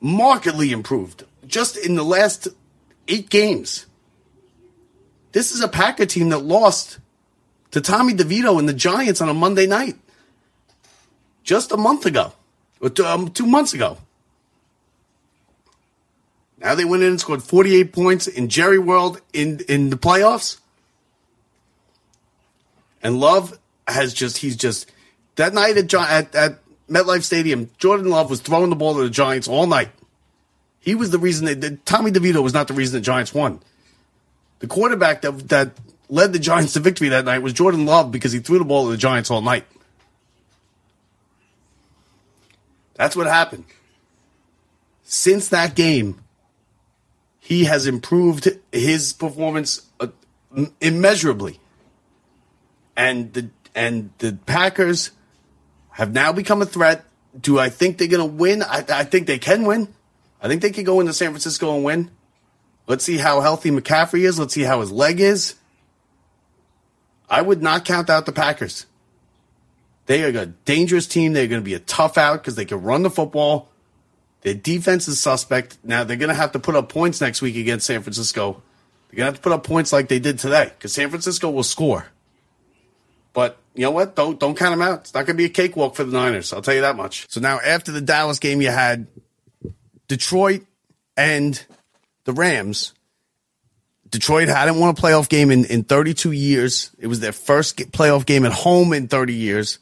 markedly 0.00 0.72
improved, 0.72 1.24
just 1.46 1.76
in 1.76 1.94
the 1.94 2.04
last 2.04 2.48
eight 3.06 3.28
games. 3.28 3.84
This 5.32 5.52
is 5.52 5.60
a 5.60 5.68
Packer 5.68 6.06
team 6.06 6.30
that 6.30 6.38
lost 6.38 7.00
to 7.72 7.82
Tommy 7.82 8.14
DeVito 8.14 8.58
and 8.58 8.66
the 8.66 8.72
Giants 8.72 9.20
on 9.20 9.28
a 9.28 9.34
Monday 9.34 9.66
night 9.66 9.96
just 11.44 11.70
a 11.70 11.76
month 11.76 12.06
ago, 12.06 12.32
um, 12.82 13.30
two 13.30 13.46
months 13.46 13.74
ago. 13.74 13.98
Now 16.58 16.74
they 16.74 16.84
went 16.84 17.02
in 17.02 17.10
and 17.10 17.20
scored 17.20 17.42
48 17.42 17.92
points 17.92 18.26
in 18.26 18.48
Jerry 18.48 18.78
World 18.78 19.20
in, 19.32 19.60
in 19.68 19.90
the 19.90 19.96
playoffs. 19.96 20.58
And 23.02 23.20
Love 23.20 23.58
has 23.86 24.12
just, 24.14 24.38
he's 24.38 24.56
just, 24.56 24.90
that 25.36 25.54
night 25.54 25.76
at, 25.76 25.92
at, 25.94 26.34
at 26.34 26.58
MetLife 26.88 27.22
Stadium, 27.22 27.70
Jordan 27.78 28.08
Love 28.08 28.30
was 28.30 28.40
throwing 28.40 28.70
the 28.70 28.76
ball 28.76 28.94
to 28.96 29.02
the 29.02 29.10
Giants 29.10 29.48
all 29.48 29.66
night. 29.66 29.90
He 30.80 30.94
was 30.94 31.10
the 31.10 31.18
reason 31.18 31.60
that 31.60 31.84
Tommy 31.84 32.10
DeVito 32.10 32.42
was 32.42 32.54
not 32.54 32.68
the 32.68 32.74
reason 32.74 32.98
the 32.98 33.04
Giants 33.04 33.34
won. 33.34 33.60
The 34.60 34.66
quarterback 34.66 35.22
that, 35.22 35.48
that 35.48 35.72
led 36.08 36.32
the 36.32 36.38
Giants 36.38 36.72
to 36.74 36.80
victory 36.80 37.08
that 37.10 37.24
night 37.24 37.40
was 37.42 37.52
Jordan 37.52 37.86
Love 37.86 38.12
because 38.12 38.32
he 38.32 38.38
threw 38.38 38.58
the 38.58 38.64
ball 38.64 38.84
to 38.84 38.90
the 38.92 38.96
Giants 38.96 39.30
all 39.30 39.42
night. 39.42 39.66
That's 42.96 43.14
what 43.14 43.26
happened. 43.26 43.64
Since 45.02 45.48
that 45.48 45.74
game, 45.74 46.20
he 47.38 47.64
has 47.64 47.86
improved 47.86 48.48
his 48.72 49.12
performance 49.12 49.86
uh, 50.00 50.08
immeasurably. 50.80 51.60
And 52.96 53.32
the 53.32 53.50
and 53.74 54.10
the 54.18 54.38
Packers 54.46 55.10
have 55.90 56.12
now 56.12 56.32
become 56.32 56.62
a 56.62 56.66
threat. 56.66 57.04
Do 57.38 57.58
I 57.58 57.68
think 57.68 57.98
they're 57.98 58.08
going 58.08 58.26
to 58.26 58.34
win? 58.34 58.62
I, 58.62 58.84
I 58.88 59.04
think 59.04 59.26
they 59.26 59.38
can 59.38 59.64
win. 59.64 59.94
I 60.40 60.48
think 60.48 60.62
they 60.62 60.70
could 60.70 60.86
go 60.86 61.00
into 61.00 61.12
San 61.12 61.30
Francisco 61.30 61.74
and 61.74 61.84
win. 61.84 62.10
Let's 62.86 63.04
see 63.04 63.18
how 63.18 63.40
healthy 63.42 63.70
McCaffrey 63.70 64.20
is. 64.20 64.38
Let's 64.38 64.54
see 64.54 64.62
how 64.62 64.80
his 64.80 64.90
leg 64.90 65.20
is. 65.20 65.56
I 67.28 67.42
would 67.42 67.62
not 67.62 67.84
count 67.84 68.08
out 68.08 68.24
the 68.24 68.32
Packers. 68.32 68.86
They 70.06 70.24
are 70.24 70.28
a 70.28 70.46
dangerous 70.46 71.06
team. 71.06 71.32
They're 71.32 71.48
going 71.48 71.60
to 71.60 71.64
be 71.64 71.74
a 71.74 71.80
tough 71.80 72.16
out 72.16 72.40
because 72.40 72.54
they 72.54 72.64
can 72.64 72.82
run 72.82 73.02
the 73.02 73.10
football. 73.10 73.68
Their 74.42 74.54
defense 74.54 75.08
is 75.08 75.20
suspect. 75.20 75.78
Now 75.82 76.04
they're 76.04 76.16
going 76.16 76.28
to 76.28 76.34
have 76.34 76.52
to 76.52 76.60
put 76.60 76.76
up 76.76 76.88
points 76.88 77.20
next 77.20 77.42
week 77.42 77.56
against 77.56 77.86
San 77.86 78.02
Francisco. 78.02 78.62
They're 79.08 79.18
going 79.18 79.26
to 79.26 79.32
have 79.32 79.34
to 79.36 79.40
put 79.40 79.52
up 79.52 79.64
points 79.64 79.92
like 79.92 80.08
they 80.08 80.20
did 80.20 80.38
today 80.38 80.66
because 80.66 80.92
San 80.92 81.10
Francisco 81.10 81.50
will 81.50 81.64
score. 81.64 82.06
But 83.32 83.58
you 83.74 83.82
know 83.82 83.90
what? 83.90 84.14
Don't 84.16 84.38
don't 84.38 84.56
count 84.56 84.72
them 84.72 84.82
out. 84.82 85.00
It's 85.00 85.14
not 85.14 85.26
going 85.26 85.36
to 85.36 85.38
be 85.38 85.44
a 85.44 85.50
cakewalk 85.50 85.96
for 85.96 86.04
the 86.04 86.12
Niners. 86.12 86.52
I'll 86.52 86.62
tell 86.62 86.74
you 86.74 86.80
that 86.82 86.96
much. 86.96 87.26
So 87.28 87.40
now 87.40 87.58
after 87.60 87.92
the 87.92 88.00
Dallas 88.00 88.38
game, 88.38 88.62
you 88.62 88.70
had 88.70 89.08
Detroit 90.08 90.62
and 91.16 91.62
the 92.24 92.32
Rams. 92.32 92.94
Detroit 94.08 94.48
hadn't 94.48 94.78
won 94.78 94.90
a 94.90 94.94
playoff 94.94 95.28
game 95.28 95.50
in, 95.50 95.64
in 95.64 95.82
32 95.82 96.32
years. 96.32 96.90
It 96.98 97.08
was 97.08 97.20
their 97.20 97.32
first 97.32 97.76
playoff 97.76 98.24
game 98.24 98.46
at 98.46 98.52
home 98.52 98.92
in 98.92 99.08
30 99.08 99.34
years. 99.34 99.80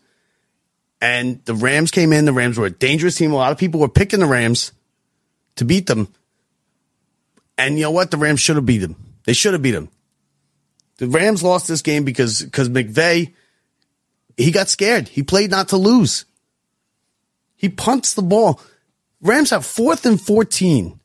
And 1.05 1.45
the 1.45 1.55
Rams 1.55 1.91
came 1.91 2.15
in. 2.15 2.25
The 2.25 2.33
Rams 2.33 2.57
were 2.57 2.65
a 2.65 2.71
dangerous 2.71 3.17
team. 3.17 3.31
A 3.33 3.37
lot 3.37 3.53
of 3.53 3.59
people 3.59 3.79
were 3.79 3.91
picking 3.91 4.21
the 4.21 4.27
Rams 4.27 4.73
to 5.57 5.67
beat 5.67 5.87
them. 5.87 6.09
And 7.59 7.77
you 7.77 7.83
know 7.83 7.91
what? 7.91 8.11
The 8.11 8.17
Rams 8.17 8.41
should 8.41 8.57
have 8.57 8.65
beat 8.65 8.79
them. 8.79 8.97
They 9.25 9.35
should 9.35 9.53
have 9.53 9.61
beat 9.61 9.73
them. 9.73 9.91
The 10.97 11.07
Rams 11.09 11.43
lost 11.43 11.69
this 11.69 11.83
game 11.83 12.05
because 12.05 12.41
because 12.41 12.71
McVay 12.71 13.35
he 14.39 14.51
got 14.51 14.71
scared. 14.71 15.09
He 15.09 15.23
played 15.23 15.51
not 15.51 15.69
to 15.69 15.77
lose. 15.77 16.25
He 17.55 17.69
punts 17.69 18.15
the 18.15 18.23
ball. 18.23 18.59
Rams 19.21 19.51
have 19.51 19.67
fourth 19.67 20.07
and 20.07 20.19
14 20.19 20.99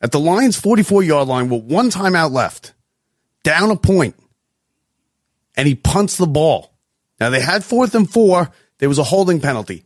at 0.00 0.10
the 0.10 0.20
Lions 0.20 0.58
44 0.58 1.02
yard 1.02 1.28
line 1.28 1.50
with 1.50 1.64
one 1.64 1.90
timeout 1.90 2.32
left, 2.32 2.72
down 3.42 3.70
a 3.70 3.76
point, 3.76 4.16
and 5.54 5.68
he 5.68 5.74
punts 5.74 6.16
the 6.16 6.26
ball. 6.26 6.72
Now 7.20 7.28
they 7.28 7.42
had 7.42 7.62
fourth 7.62 7.94
and 7.94 8.10
four. 8.10 8.50
There 8.84 8.88
was 8.90 8.98
a 8.98 9.02
holding 9.02 9.40
penalty. 9.40 9.82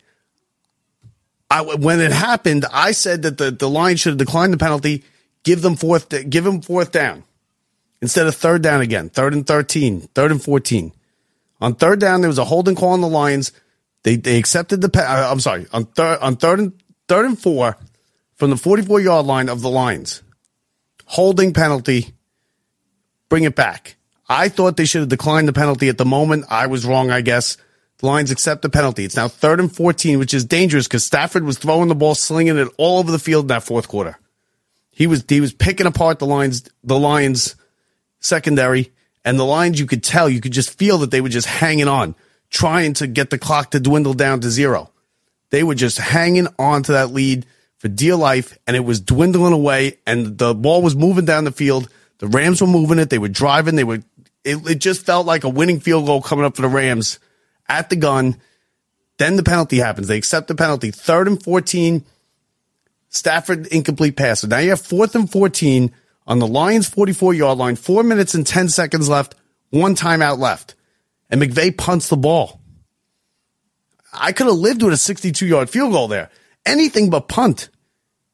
I, 1.49 1.63
when 1.63 2.01
it 2.01 2.11
happened, 2.11 2.65
I 2.73 2.91
said 2.91 3.23
that 3.23 3.39
the, 3.39 3.53
the 3.53 3.71
Lions 3.71 4.01
should 4.01 4.11
have 4.11 4.19
declined 4.19 4.53
the 4.53 4.59
penalty, 4.59 5.05
give 5.45 5.63
them 5.63 5.77
fourth, 5.77 6.09
give 6.29 6.43
them 6.43 6.63
fourth 6.63 6.91
down 6.91 7.23
instead 8.03 8.27
of 8.27 8.35
third 8.35 8.61
down 8.61 8.81
again, 8.81 9.09
third 9.09 9.35
and 9.35 9.47
13, 9.47 10.01
third 10.17 10.33
and 10.33 10.43
14. 10.43 10.91
On 11.61 11.77
third 11.77 12.01
down, 12.01 12.23
there 12.23 12.29
was 12.29 12.41
a 12.41 12.45
holding 12.45 12.75
call 12.75 12.89
on 12.89 13.01
the 13.01 13.07
Lions. 13.07 13.53
They, 14.03 14.17
they 14.17 14.37
accepted 14.37 14.81
the, 14.81 14.91
uh, 15.01 15.31
I'm 15.31 15.39
sorry, 15.39 15.69
on 15.73 15.85
third, 15.85 16.19
on 16.19 16.35
third 16.35 16.59
and, 16.59 16.73
third 17.07 17.27
and 17.27 17.39
four 17.39 17.77
from 18.35 18.51
the 18.51 18.57
44 18.57 18.99
yard 18.99 19.27
line 19.27 19.49
of 19.49 19.61
the 19.61 19.71
Lions. 19.71 20.25
Holding 21.05 21.53
penalty. 21.55 22.17
Bring 23.29 23.45
it 23.45 23.55
back. 23.55 23.95
I 24.29 24.49
thought 24.49 24.77
they 24.77 24.87
should 24.87 25.03
have 25.03 25.09
declined 25.09 25.47
the 25.47 25.53
penalty 25.53 25.89
at 25.89 25.99
the 25.99 26.05
moment. 26.05 26.47
I 26.51 26.67
was 26.67 26.85
wrong, 26.85 27.13
I 27.13 27.21
guess. 27.21 27.59
The 27.99 28.07
Lions 28.07 28.31
accept 28.31 28.63
the 28.63 28.69
penalty. 28.69 29.05
It's 29.05 29.17
now 29.17 29.29
third 29.29 29.59
and 29.59 29.75
14, 29.75 30.19
which 30.19 30.33
is 30.33 30.45
dangerous 30.45 30.87
because 30.87 31.05
Stafford 31.05 31.45
was 31.45 31.59
throwing 31.59 31.89
the 31.89 31.95
ball, 31.97 32.15
slinging 32.15 32.57
it 32.57 32.69
all 32.79 32.99
over 32.99 33.11
the 33.11 33.19
field 33.19 33.45
in 33.45 33.49
that 33.49 33.65
fourth 33.65 33.89
quarter. 33.89 34.19
He 34.91 35.07
was, 35.07 35.25
he 35.29 35.41
was 35.41 35.53
picking 35.53 35.87
apart 35.87 36.19
the 36.19 36.27
Lions, 36.27 36.69
the 36.85 36.99
Lions 36.99 37.57
secondary 38.21 38.93
and 39.25 39.39
the 39.39 39.45
Lions, 39.45 39.79
you 39.79 39.87
could 39.87 40.03
tell, 40.03 40.29
you 40.29 40.41
could 40.41 40.53
just 40.53 40.79
feel 40.79 40.99
that 40.99 41.11
they 41.11 41.21
were 41.21 41.29
just 41.29 41.47
hanging 41.47 41.89
on, 41.89 42.15
trying 42.51 42.95
to 42.95 43.07
get 43.07 43.31
the 43.31 43.39
clock 43.39 43.73
to 43.73 43.81
dwindle 43.81 44.15
down 44.15 44.41
to 44.41 44.51
zero. 44.51 44.91
They 45.51 45.63
were 45.63 45.75
just 45.75 45.99
hanging 45.99 46.49
on 46.59 46.83
to 46.85 46.93
that 46.93 47.13
lead 47.13 47.47
for 47.79 47.89
dear 47.89 48.17
life 48.17 48.57
and 48.67 48.77
it 48.77 48.81
was 48.81 49.01
dwindling 49.01 49.53
away 49.53 49.99
and 50.07 50.39
the 50.39 50.55
ball 50.55 50.83
was 50.83 50.97
moving 50.97 51.25
down 51.25 51.45
the 51.45 51.53
field. 51.53 51.89
The 52.19 52.29
Rams 52.29 52.61
were 52.61 52.67
moving 52.67 52.99
it. 52.99 53.11
They 53.11 53.19
were 53.19 53.29
driving. 53.29 53.77
They 53.77 53.85
were, 53.85 54.03
it, 54.45 54.71
it 54.71 54.79
just 54.79 55.05
felt 55.05 55.27
like 55.27 55.45
a 55.45 55.49
winning 55.49 55.81
field 55.81 56.07
goal 56.07 56.23
coming 56.23 56.45
up 56.45 56.57
for 56.57 56.63
the 56.63 56.69
Rams 56.69 57.19
at 57.69 57.91
the 57.91 57.97
gun. 57.97 58.37
Then 59.19 59.37
the 59.37 59.43
penalty 59.43 59.79
happens. 59.79 60.07
They 60.07 60.17
accept 60.17 60.49
the 60.49 60.55
penalty. 60.55 60.91
Third 60.91 61.27
and 61.27 61.43
14. 61.43 62.05
Stafford 63.09 63.67
incomplete 63.69 64.17
pass. 64.17 64.41
So 64.41 64.49
now 64.49 64.59
you 64.59 64.71
have 64.71 64.81
fourth 64.81 65.15
and 65.15 65.31
14 65.31 65.93
on 66.27 66.39
the 66.39 66.47
Lions 66.47 66.89
44 66.89 67.35
yard 67.35 67.59
line, 67.59 67.77
four 67.77 68.03
minutes 68.03 68.35
and 68.35 68.47
10 68.47 68.69
seconds 68.69 69.09
left, 69.09 69.35
one 69.71 69.95
timeout 69.95 70.39
left. 70.39 70.75
And 71.31 71.43
McVay 71.43 71.77
punts 71.77 72.09
the 72.09 72.17
ball. 72.17 72.61
I 74.13 74.33
could 74.33 74.47
have 74.47 74.57
lived 74.57 74.83
with 74.83 74.93
a 74.93 74.99
62 74.99 75.47
yard 75.47 75.71
field 75.71 75.93
goal 75.93 76.09
there. 76.09 76.31
Anything 76.65 77.11
but 77.11 77.29
punt. 77.29 77.71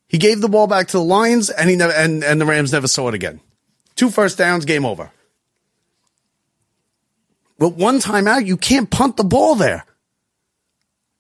He 0.09 0.19
gave 0.19 0.41
the 0.41 0.49
ball 0.49 0.67
back 0.67 0.89
to 0.89 0.99
the 0.99 1.05
Lions 1.05 1.51
and 1.51 1.71
he 1.71 1.77
never, 1.77 1.93
and, 1.93 2.23
and 2.23 2.41
the 2.41 2.47
Rams 2.47 2.73
never 2.73 2.89
saw 2.89 3.09
it 3.09 3.15
again. 3.15 3.41
Two 3.97 4.11
first 4.11 4.39
downs, 4.39 4.65
game 4.65 4.85
over. 4.85 5.11
With 7.59 7.75
one 7.75 7.99
timeout, 7.99 8.47
you 8.47 8.57
can't 8.57 8.91
punt 8.91 9.17
the 9.17 9.25
ball 9.25 9.55
there. 9.55 9.85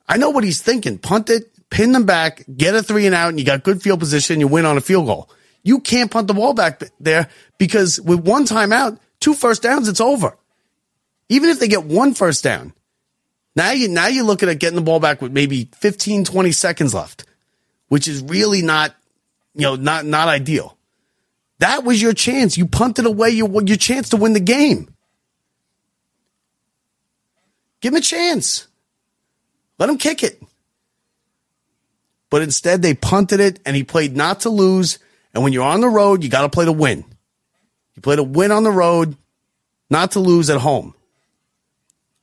I 0.06 0.16
know 0.16 0.30
what 0.30 0.44
he's 0.44 0.60
thinking. 0.60 0.98
Punt 0.98 1.30
it, 1.30 1.50
pin 1.70 1.92
them 1.92 2.06
back, 2.06 2.44
get 2.56 2.74
a 2.74 2.82
three 2.82 3.06
and 3.06 3.14
out, 3.14 3.30
and 3.30 3.38
you 3.38 3.44
got 3.46 3.64
good 3.64 3.82
field 3.82 4.00
position, 4.00 4.40
you 4.40 4.48
win 4.48 4.66
on 4.66 4.76
a 4.76 4.80
field 4.80 5.06
goal. 5.06 5.30
You 5.62 5.80
can't 5.80 6.10
punt 6.10 6.28
the 6.28 6.34
ball 6.34 6.54
back 6.54 6.82
there 7.00 7.28
because 7.58 8.00
with 8.00 8.20
one 8.20 8.44
timeout, 8.44 8.98
two 9.20 9.34
first 9.34 9.62
downs, 9.62 9.88
it's 9.88 10.00
over. 10.00 10.36
Even 11.28 11.48
if 11.48 11.58
they 11.58 11.68
get 11.68 11.84
one 11.84 12.12
first 12.12 12.44
down, 12.44 12.74
now 13.56 13.70
you 13.70 13.88
now 13.88 14.08
you're 14.08 14.24
looking 14.24 14.48
at 14.48 14.58
getting 14.58 14.76
the 14.76 14.82
ball 14.82 15.00
back 15.00 15.22
with 15.22 15.32
maybe 15.32 15.70
15, 15.76 16.24
20 16.24 16.52
seconds 16.52 16.92
left, 16.92 17.24
which 17.88 18.08
is 18.08 18.22
really 18.22 18.62
not, 18.62 18.94
you 19.54 19.62
know, 19.62 19.76
not 19.76 20.04
not 20.04 20.28
ideal. 20.28 20.76
That 21.60 21.84
was 21.84 22.02
your 22.02 22.12
chance. 22.12 22.58
You 22.58 22.66
punted 22.66 23.06
away 23.06 23.30
your 23.30 23.48
your 23.62 23.76
chance 23.76 24.10
to 24.10 24.16
win 24.16 24.32
the 24.34 24.40
game. 24.40 24.93
Give 27.84 27.92
him 27.92 27.98
a 27.98 28.00
chance. 28.00 28.66
Let 29.78 29.90
him 29.90 29.98
kick 29.98 30.22
it. 30.22 30.42
But 32.30 32.40
instead, 32.40 32.80
they 32.80 32.94
punted 32.94 33.40
it, 33.40 33.60
and 33.66 33.76
he 33.76 33.84
played 33.84 34.16
not 34.16 34.40
to 34.40 34.48
lose. 34.48 34.98
And 35.34 35.44
when 35.44 35.52
you're 35.52 35.66
on 35.66 35.82
the 35.82 35.90
road, 35.90 36.24
you 36.24 36.30
got 36.30 36.44
to 36.44 36.48
play 36.48 36.64
to 36.64 36.72
win. 36.72 37.04
You 37.94 38.00
play 38.00 38.16
to 38.16 38.22
win 38.22 38.52
on 38.52 38.64
the 38.64 38.70
road, 38.70 39.18
not 39.90 40.12
to 40.12 40.20
lose 40.20 40.48
at 40.48 40.62
home. 40.62 40.94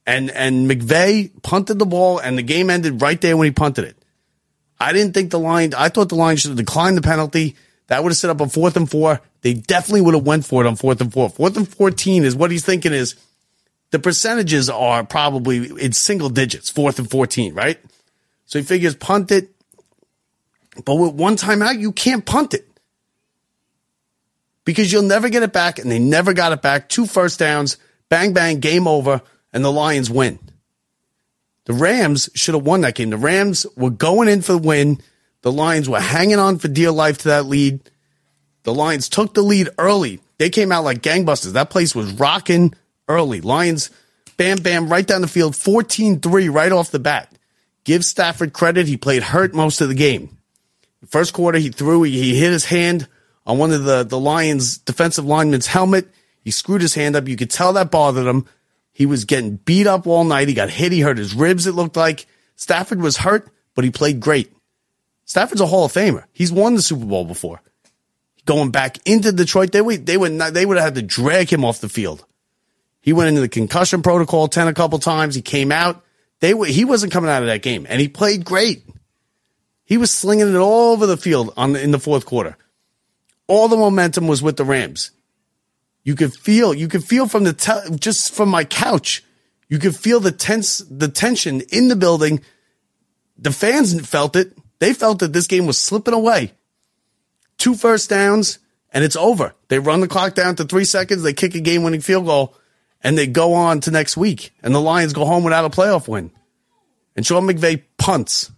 And 0.08 0.32
and 0.32 0.68
McVay 0.68 1.30
punted 1.44 1.78
the 1.78 1.86
ball, 1.86 2.18
and 2.18 2.40
the 2.40 2.42
game 2.42 2.72
ended 2.72 3.00
right 3.00 3.22
there 3.22 3.38
when 3.38 3.46
he 3.46 3.52
punted 3.52 3.86
it. 3.86 4.04
I 4.80 4.94
didn't 4.94 5.14
think 5.14 5.30
the 5.30 5.38
line. 5.38 5.76
I 5.76 5.90
thought 5.90 6.10
the 6.10 6.16
line 6.16 6.38
should 6.38 6.50
have 6.50 6.58
declined 6.58 6.98
the 6.98 7.04
penalty. 7.04 7.56
That 7.86 8.02
would 8.02 8.10
have 8.10 8.18
set 8.18 8.32
up 8.32 8.42
a 8.42 8.50
fourth 8.50 8.78
and 8.78 8.90
four. 8.90 9.22
They 9.42 9.54
definitely 9.54 10.02
would 10.02 10.16
have 10.16 10.26
went 10.26 10.44
for 10.44 10.64
it 10.64 10.68
on 10.68 10.76
fourth 10.76 11.02
and 11.02 11.14
four. 11.14 11.30
Fourth 11.30 11.56
and 11.56 11.68
fourteen 11.68 12.24
is 12.24 12.36
what 12.36 12.50
he's 12.50 12.66
thinking 12.66 12.94
is 12.94 13.16
the 13.92 14.00
percentages 14.00 14.70
are 14.70 15.04
probably 15.06 15.70
in 15.80 15.92
single 15.92 16.30
digits, 16.30 16.70
fourth 16.70 16.98
and 16.98 17.10
14, 17.10 17.54
right? 17.54 17.78
So 18.46 18.60
he 18.60 18.66
figures 18.66 18.96
punt 18.96 19.32
it. 19.32 19.50
But 20.86 20.96
with 20.96 21.14
one 21.14 21.36
time 21.36 21.62
out, 21.62 21.78
you 21.78 21.92
can't 21.92 22.26
punt 22.26 22.54
it 22.54 22.68
because 24.64 24.92
you'll 24.92 25.04
never 25.04 25.30
get 25.30 25.44
it 25.44 25.52
back. 25.52 25.80
And 25.80 25.92
they 25.92 26.00
never 26.00 26.34
got 26.34 26.54
it 26.54 26.62
back. 26.62 26.88
Two 26.88 27.06
first 27.06 27.40
downs, 27.40 27.78
bang, 28.08 28.34
bang, 28.34 28.60
game 28.60 28.88
over, 28.88 29.22
and 29.52 29.64
the 29.64 29.72
Lions 29.72 30.10
win. 30.10 30.40
The 31.66 31.74
Rams 31.74 32.30
should 32.34 32.56
have 32.56 32.66
won 32.66 32.82
that 32.82 32.96
game. 32.96 33.10
The 33.10 33.18
Rams 33.18 33.66
were 33.76 33.90
going 33.90 34.30
in 34.30 34.42
for 34.42 34.54
the 34.54 34.58
win. 34.58 35.02
The 35.42 35.52
Lions 35.52 35.90
were 35.90 36.00
hanging 36.00 36.40
on 36.40 36.60
for 36.60 36.70
dear 36.70 36.92
life 36.92 37.20
to 37.20 37.30
that 37.30 37.46
lead. 37.46 37.82
The 38.64 38.74
Lions 38.74 39.10
took 39.10 39.34
the 39.34 39.42
lead 39.42 39.70
early. 39.78 40.22
They 40.38 40.50
came 40.50 40.72
out 40.72 40.86
like 40.86 41.02
gangbusters. 41.02 41.54
That 41.54 41.70
place 41.70 41.94
was 41.94 42.14
rocking 42.14 42.74
early. 43.12 43.42
Lions, 43.42 43.90
bam, 44.38 44.58
bam, 44.58 44.90
right 44.90 45.06
down 45.06 45.22
the 45.22 45.28
field, 45.28 45.56
14 45.56 46.20
3 46.20 46.50
right 46.50 46.72
off 46.72 46.92
the 46.92 47.00
bat. 47.00 47.32
Give 47.84 48.06
Stafford 48.06 48.54
credit. 48.54 48.88
He 48.88 48.98
played 48.98 49.24
hurt 49.24 49.54
most 49.54 49.82
of 49.82 49.90
the 49.90 49.96
game. 49.96 50.38
First 51.08 51.34
quarter, 51.34 51.58
he 51.58 51.70
threw, 51.70 52.04
he, 52.04 52.12
he 52.12 52.40
hit 52.40 52.52
his 52.52 52.66
hand 52.66 53.08
on 53.46 53.58
one 53.58 53.72
of 53.72 53.84
the, 53.84 54.04
the 54.04 54.20
Lions 54.20 54.78
defensive 54.78 55.26
lineman's 55.26 55.68
helmet. 55.68 56.08
He 56.44 56.52
screwed 56.52 56.82
his 56.82 56.96
hand 56.96 57.16
up. 57.16 57.28
You 57.28 57.38
could 57.38 57.50
tell 57.50 57.74
that 57.74 57.92
bothered 57.92 58.28
him. 58.28 58.46
He 58.92 59.06
was 59.06 59.26
getting 59.26 59.56
beat 59.56 59.88
up 59.88 60.06
all 60.06 60.24
night. 60.24 60.48
He 60.48 60.54
got 60.54 60.70
hit. 60.70 60.92
He 60.92 61.02
hurt 61.02 61.18
his 61.18 61.34
ribs, 61.34 61.66
it 61.66 61.74
looked 61.74 61.96
like. 61.96 62.28
Stafford 62.56 63.02
was 63.02 63.18
hurt, 63.18 63.50
but 63.74 63.84
he 63.84 63.90
played 63.90 64.20
great. 64.20 64.52
Stafford's 65.26 65.62
a 65.62 65.66
Hall 65.66 65.86
of 65.86 65.94
Famer. 65.94 66.26
He's 66.34 66.52
won 66.52 66.76
the 66.76 66.82
Super 66.82 67.06
Bowl 67.06 67.26
before. 67.26 67.62
Going 68.46 68.72
back 68.72 68.98
into 69.06 69.32
Detroit, 69.32 69.72
they 69.72 69.98
they 69.98 70.18
would 70.18 70.32
not, 70.32 70.54
they 70.54 70.66
would 70.66 70.78
have 70.78 70.84
had 70.84 70.96
to 70.96 71.02
drag 71.02 71.52
him 71.52 71.64
off 71.64 71.80
the 71.80 71.90
field. 71.90 72.26
He 73.02 73.14
went 73.14 73.30
into 73.30 73.42
the 73.42 73.50
concussion 73.50 74.04
protocol 74.04 74.48
10 74.48 74.68
a 74.68 74.74
couple 74.74 75.00
times. 75.00 75.36
He 75.36 75.42
came 75.42 75.72
out. 75.72 76.04
They 76.40 76.54
he 76.72 76.86
wasn't 76.86 77.12
coming 77.12 77.30
out 77.30 77.44
of 77.44 77.48
that 77.48 77.62
game 77.62 77.86
and 77.90 78.00
he 78.00 78.08
played 78.08 78.46
great. 78.46 78.84
He 79.84 79.98
was 79.98 80.12
slinging 80.12 80.48
it 80.48 80.58
all 80.58 80.94
over 80.94 81.06
the 81.06 81.18
field 81.18 81.54
on 81.58 81.74
the, 81.74 81.82
in 81.82 81.92
the 81.92 82.00
fourth 82.00 82.26
quarter. 82.26 82.58
All 83.48 83.68
the 83.68 83.76
momentum 83.76 84.28
was 84.28 84.42
with 84.42 84.56
the 84.56 84.64
Rams. 84.64 85.12
You 86.04 86.16
could 86.16 86.34
feel, 86.34 86.74
you 86.74 86.88
could 86.88 87.04
feel 87.04 87.28
from 87.28 87.44
the, 87.44 87.54
te- 87.54 87.96
just 87.98 88.34
from 88.34 88.50
my 88.50 88.64
couch, 88.64 89.24
you 89.68 89.78
could 89.78 89.96
feel 89.96 90.20
the 90.20 90.32
tense, 90.32 90.80
the 90.90 91.10
tension 91.10 91.62
in 91.72 91.90
the 91.90 91.96
building. 91.96 92.42
The 93.38 93.52
fans 93.52 94.08
felt 94.08 94.36
it. 94.36 94.58
They 94.80 94.94
felt 94.94 95.20
that 95.20 95.34
this 95.34 95.48
game 95.48 95.66
was 95.66 95.78
slipping 95.78 96.14
away. 96.14 96.54
Two 97.58 97.76
first 97.76 98.10
downs 98.10 98.60
and 98.94 99.04
it's 99.04 99.16
over. 99.16 99.54
They 99.68 99.80
run 99.80 100.00
the 100.00 100.08
clock 100.08 100.34
down 100.34 100.56
to 100.56 100.64
three 100.64 100.86
seconds. 100.86 101.22
They 101.22 101.34
kick 101.34 101.54
a 101.54 101.60
game 101.60 101.84
winning 101.84 102.02
field 102.02 102.26
goal 102.26 102.56
and 103.04 103.18
they 103.18 103.28
go 103.28 103.54
on 103.54 103.80
to 103.82 103.92
next 103.92 104.18
week, 104.18 104.54
and 104.62 104.74
the 104.74 104.82
Lions 104.82 105.14
go 105.14 105.26
home 105.26 105.44
without 105.44 105.66
a 105.66 105.70
playoff 105.70 106.08
win. 106.08 106.32
And 107.16 107.26
Sean 107.26 107.44
McVay 107.44 107.84
punts. 107.98 108.52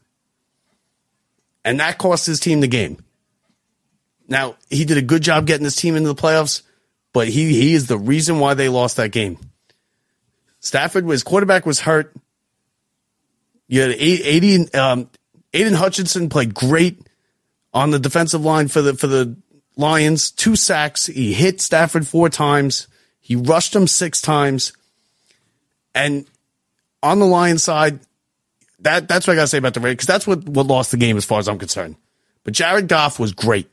And 1.66 1.80
that 1.80 1.98
cost 1.98 2.26
his 2.26 2.40
team 2.40 2.60
the 2.62 2.68
game. 2.68 3.04
Now, 4.28 4.56
he 4.70 4.86
did 4.86 4.98
a 4.98 5.02
good 5.02 5.22
job 5.22 5.48
getting 5.48 5.64
his 5.64 5.76
team 5.76 5.96
into 5.96 6.10
the 6.10 6.22
playoffs, 6.22 6.62
but 7.14 7.28
he, 7.28 7.54
he 7.54 7.74
is 7.74 7.88
the 7.88 7.98
reason 7.98 8.40
why 8.40 8.54
they 8.54 8.70
lost 8.70 8.98
that 8.98 9.12
game. 9.12 9.38
Stafford 10.60 11.06
was 11.06 11.24
quarterback 11.24 11.66
was 11.66 11.82
hurt. 11.82 12.16
You 13.68 13.82
had 13.82 13.92
Aidan, 13.92 14.70
um, 14.74 15.10
Aidan 15.54 15.74
Hutchinson 15.74 16.30
played 16.30 16.54
great 16.54 17.08
on 17.74 17.92
the 17.92 18.00
defensive 18.00 18.44
line 18.44 18.68
for 18.68 18.82
the 18.82 18.94
for 18.94 19.08
the 19.08 19.36
Lions. 19.76 20.32
Two 20.32 20.56
sacks. 20.56 21.08
He 21.08 21.34
hit 21.34 21.60
Stafford 21.60 22.08
four 22.08 22.30
times. 22.30 22.88
He 23.24 23.38
rushed 23.38 23.74
him 23.74 23.88
six 23.88 24.22
times. 24.22 24.74
And 25.96 26.26
on 27.02 27.20
the 27.20 27.26
Lions 27.26 27.64
side, 27.64 28.02
that 28.80 29.08
that's 29.08 29.26
what 29.26 29.34
I 29.34 29.36
got 29.38 29.44
to 29.44 29.48
say 29.48 29.60
about 29.60 29.74
the 29.74 29.80
Raiders 29.80 29.96
because 29.96 30.08
that's 30.08 30.28
what, 30.28 30.44
what 30.44 30.68
lost 30.68 30.92
the 30.92 30.98
game 30.98 31.16
as 31.16 31.24
far 31.24 31.40
as 31.40 31.48
I'm 31.48 31.58
concerned. 31.58 31.96
But 32.44 32.54
Jared 32.54 32.90
Goff 32.90 33.20
was 33.20 33.32
great. 33.32 33.72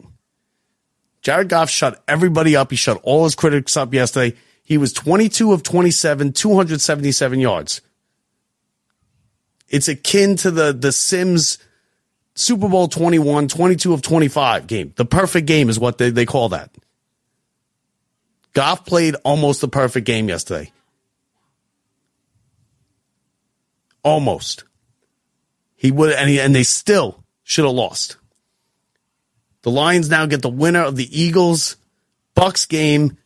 Jared 1.21 1.49
Goff 1.49 1.69
shut 1.69 2.01
everybody 2.07 2.55
up. 2.55 2.71
He 2.71 2.77
shut 2.77 3.01
all 3.03 3.25
his 3.25 3.35
critics 3.35 3.77
up 3.77 3.93
yesterday. 3.93 4.37
He 4.63 4.79
was 4.79 4.93
22 4.93 5.53
of 5.53 5.65
27, 5.65 6.33
277 6.33 7.41
yards. 7.41 7.81
It's 9.69 9.89
akin 9.89 10.37
to 10.37 10.53
the, 10.53 10.73
the 10.73 10.93
Simms 10.93 11.59
Super 12.37 12.69
Bowl 12.69 12.87
21, 12.87 13.49
22 13.49 13.93
of 13.93 14.03
25 14.03 14.69
game. 14.69 14.93
The 14.95 15.05
perfect 15.05 15.49
game 15.49 15.69
is 15.69 15.81
what 15.81 15.99
they, 15.99 16.11
they 16.11 16.25
call 16.25 16.51
that. 16.51 16.71
Goff 18.53 18.85
played 18.85 19.15
almost 19.25 19.61
the 19.61 19.69
perfect 19.69 20.07
game 20.07 20.29
yesterday. 20.29 20.73
Almost. 24.03 24.65
He 25.77 25.91
would, 25.91 26.13
and, 26.13 26.29
he, 26.29 26.41
and 26.41 26.55
they 26.55 26.63
still 26.63 27.23
should 27.45 27.65
have 27.65 27.75
lost. 27.75 28.17
The 29.63 29.71
Lions 29.71 30.09
now 30.09 30.27
get 30.27 30.43
the 30.43 30.49
winner 30.49 30.83
of 30.83 30.97
the 30.97 31.21
Eagles 31.21 31.77
Bucks 32.35 32.67
game 32.67 33.19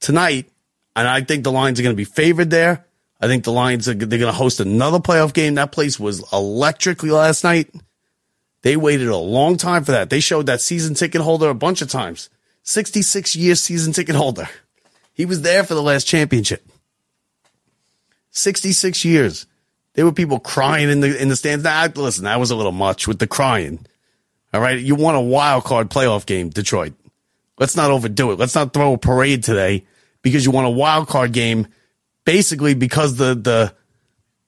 tonight, 0.00 0.50
and 0.94 1.08
I 1.08 1.22
think 1.22 1.44
the 1.44 1.52
Lions 1.52 1.80
are 1.80 1.82
going 1.82 1.94
to 1.94 1.96
be 1.96 2.04
favored 2.04 2.50
there. 2.50 2.86
I 3.20 3.26
think 3.26 3.44
the 3.44 3.52
Lions 3.52 3.88
are 3.88 3.94
they're 3.94 4.18
going 4.18 4.32
to 4.32 4.32
host 4.32 4.60
another 4.60 4.98
playoff 4.98 5.32
game. 5.32 5.54
That 5.54 5.72
place 5.72 5.98
was 5.98 6.24
electric 6.32 7.02
last 7.02 7.42
night. 7.42 7.70
They 8.62 8.76
waited 8.76 9.08
a 9.08 9.16
long 9.16 9.56
time 9.56 9.84
for 9.84 9.92
that. 9.92 10.10
They 10.10 10.20
showed 10.20 10.46
that 10.46 10.60
season 10.60 10.94
ticket 10.94 11.20
holder 11.20 11.48
a 11.48 11.54
bunch 11.54 11.82
of 11.82 11.88
times. 11.88 12.30
66 12.64 13.36
year 13.36 13.54
season 13.54 13.92
ticket 13.92 14.16
holder. 14.16 14.48
He 15.12 15.26
was 15.26 15.42
there 15.42 15.62
for 15.62 15.74
the 15.74 15.82
last 15.82 16.06
championship. 16.06 16.66
66 18.30 19.04
years. 19.04 19.46
There 19.92 20.04
were 20.04 20.12
people 20.12 20.40
crying 20.40 20.90
in 20.90 21.00
the 21.00 21.20
in 21.20 21.28
the 21.28 21.36
stands. 21.36 21.62
Now, 21.62 21.86
listen, 21.86 22.24
that 22.24 22.40
was 22.40 22.50
a 22.50 22.56
little 22.56 22.72
much 22.72 23.06
with 23.06 23.20
the 23.20 23.28
crying. 23.28 23.86
All 24.52 24.60
right, 24.60 24.78
you 24.78 24.96
won 24.96 25.14
a 25.14 25.20
wild 25.20 25.64
card 25.64 25.88
playoff 25.88 26.26
game, 26.26 26.48
Detroit. 26.48 26.94
Let's 27.58 27.76
not 27.76 27.92
overdo 27.92 28.32
it. 28.32 28.38
Let's 28.38 28.56
not 28.56 28.72
throw 28.72 28.94
a 28.94 28.98
parade 28.98 29.44
today 29.44 29.84
because 30.22 30.44
you 30.44 30.50
won 30.50 30.64
a 30.64 30.70
wild 30.70 31.06
card 31.06 31.32
game, 31.32 31.68
basically 32.24 32.74
because 32.74 33.16
the 33.16 33.34
the 33.34 33.72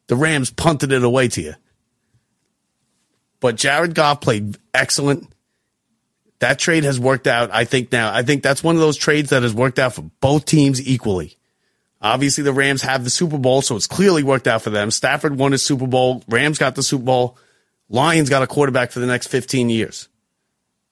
the 0.08 0.16
Rams 0.16 0.50
punted 0.50 0.90
it 0.90 1.04
away 1.04 1.28
to 1.28 1.42
you. 1.42 1.54
But 3.38 3.54
Jared 3.54 3.94
Goff 3.94 4.20
played 4.20 4.56
excellent 4.74 5.28
that 6.38 6.58
trade 6.58 6.84
has 6.84 7.00
worked 7.00 7.26
out. 7.26 7.50
I 7.52 7.64
think 7.64 7.92
now, 7.92 8.12
I 8.12 8.22
think 8.22 8.42
that's 8.42 8.62
one 8.62 8.74
of 8.74 8.80
those 8.80 8.96
trades 8.96 9.30
that 9.30 9.42
has 9.42 9.54
worked 9.54 9.78
out 9.78 9.94
for 9.94 10.02
both 10.20 10.44
teams 10.44 10.86
equally. 10.86 11.36
Obviously, 12.00 12.44
the 12.44 12.52
Rams 12.52 12.82
have 12.82 13.04
the 13.04 13.10
Super 13.10 13.38
Bowl, 13.38 13.62
so 13.62 13.74
it's 13.74 13.86
clearly 13.86 14.22
worked 14.22 14.46
out 14.46 14.62
for 14.62 14.70
them. 14.70 14.90
Stafford 14.90 15.38
won 15.38 15.52
his 15.52 15.64
Super 15.64 15.86
Bowl. 15.86 16.22
Rams 16.28 16.58
got 16.58 16.74
the 16.74 16.82
Super 16.82 17.04
Bowl. 17.04 17.38
Lions 17.88 18.28
got 18.28 18.42
a 18.42 18.46
quarterback 18.46 18.90
for 18.90 19.00
the 19.00 19.06
next 19.06 19.28
15 19.28 19.70
years. 19.70 20.08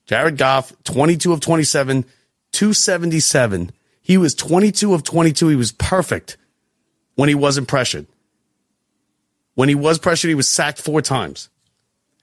Jared 0.07 0.37
Goff, 0.37 0.73
22 0.85 1.33
of 1.33 1.41
27, 1.41 2.05
277. 2.53 3.73
He 4.01 4.19
was 4.19 4.35
22 4.35 4.95
of 4.95 5.03
22. 5.03 5.49
He 5.49 5.57
was 5.57 5.73
perfect 5.73 6.37
when 7.15 7.29
he 7.29 7.35
wasn't 7.35 7.69
pressured. 7.69 8.07
When 9.55 9.69
he 9.69 9.75
was 9.75 9.99
pressured, 9.99 10.29
he 10.29 10.35
was 10.35 10.49
sacked 10.49 10.81
four 10.81 11.01
times. 11.01 11.49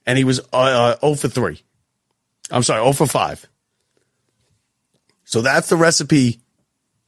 And 0.06 0.18
he 0.18 0.24
was 0.24 0.40
uh, 0.52 0.96
uh, 1.00 1.00
0 1.00 1.14
for 1.14 1.28
3. 1.28 1.62
I'm 2.52 2.62
sorry, 2.62 2.82
0 2.82 2.92
for 2.92 3.06
5. 3.06 3.48
So 5.24 5.40
that's 5.40 5.68
the 5.68 5.76
recipe 5.76 6.40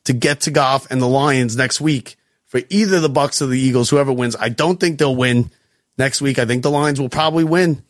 to 0.04 0.12
get 0.12 0.42
to 0.42 0.50
Goff 0.50 0.90
and 0.90 1.00
the 1.00 1.06
Lions 1.06 1.56
next 1.56 1.80
week 1.80 2.16
for 2.46 2.60
either 2.70 3.00
the 3.00 3.08
Bucks 3.08 3.42
or 3.42 3.46
the 3.46 3.58
Eagles, 3.58 3.90
whoever 3.90 4.12
wins. 4.12 4.36
I 4.38 4.48
don't 4.48 4.80
think 4.80 4.98
they'll 4.98 5.14
win 5.14 5.50
next 5.98 6.22
week. 6.22 6.38
I 6.38 6.46
think 6.46 6.62
the 6.62 6.70
Lions 6.70 7.00
will 7.00 7.08
probably 7.08 7.44
win. 7.44 7.82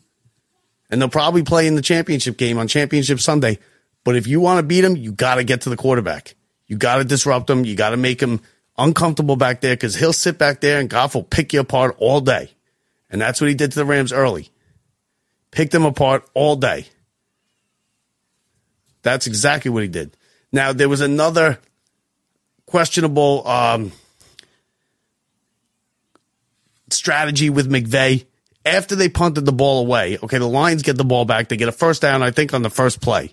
And 0.89 1.01
they'll 1.01 1.09
probably 1.09 1.43
play 1.43 1.67
in 1.67 1.75
the 1.75 1.81
championship 1.81 2.37
game 2.37 2.57
on 2.57 2.67
championship 2.67 3.19
Sunday. 3.19 3.59
But 4.03 4.15
if 4.15 4.27
you 4.27 4.39
want 4.39 4.59
to 4.59 4.63
beat 4.63 4.81
them, 4.81 4.95
you 4.95 5.11
got 5.11 5.35
to 5.35 5.43
get 5.43 5.61
to 5.61 5.69
the 5.69 5.77
quarterback. 5.77 6.35
You 6.67 6.77
got 6.77 6.97
to 6.97 7.03
disrupt 7.03 7.47
them. 7.47 7.65
You 7.65 7.75
got 7.75 7.89
to 7.89 7.97
make 7.97 8.19
them 8.19 8.41
uncomfortable 8.77 9.35
back 9.35 9.61
there 9.61 9.75
because 9.75 9.95
he'll 9.95 10.13
sit 10.13 10.37
back 10.37 10.61
there 10.61 10.79
and 10.79 10.89
Goff 10.89 11.15
will 11.15 11.23
pick 11.23 11.53
you 11.53 11.61
apart 11.61 11.95
all 11.99 12.21
day. 12.21 12.51
And 13.09 13.21
that's 13.21 13.39
what 13.39 13.49
he 13.49 13.55
did 13.55 13.71
to 13.71 13.79
the 13.79 13.85
Rams 13.85 14.11
early. 14.11 14.49
Picked 15.51 15.71
them 15.71 15.85
apart 15.85 16.29
all 16.33 16.55
day. 16.55 16.87
That's 19.05 19.27
exactly 19.27 19.69
what 19.69 19.83
he 19.83 19.87
did. 19.87 20.17
Now, 20.51 20.73
there 20.73 20.89
was 20.89 21.01
another 21.01 21.59
questionable 22.65 23.47
um, 23.47 23.91
strategy 26.89 27.51
with 27.51 27.69
McVay 27.69 28.25
after 28.65 28.95
they 28.95 29.07
punted 29.07 29.45
the 29.45 29.51
ball 29.51 29.81
away. 29.81 30.17
Okay, 30.23 30.39
the 30.39 30.47
Lions 30.47 30.81
get 30.81 30.97
the 30.97 31.05
ball 31.05 31.23
back. 31.23 31.49
They 31.49 31.55
get 31.55 31.69
a 31.69 31.71
first 31.71 32.01
down, 32.01 32.23
I 32.23 32.31
think, 32.31 32.51
on 32.55 32.63
the 32.63 32.71
first 32.71 32.99
play. 32.99 33.31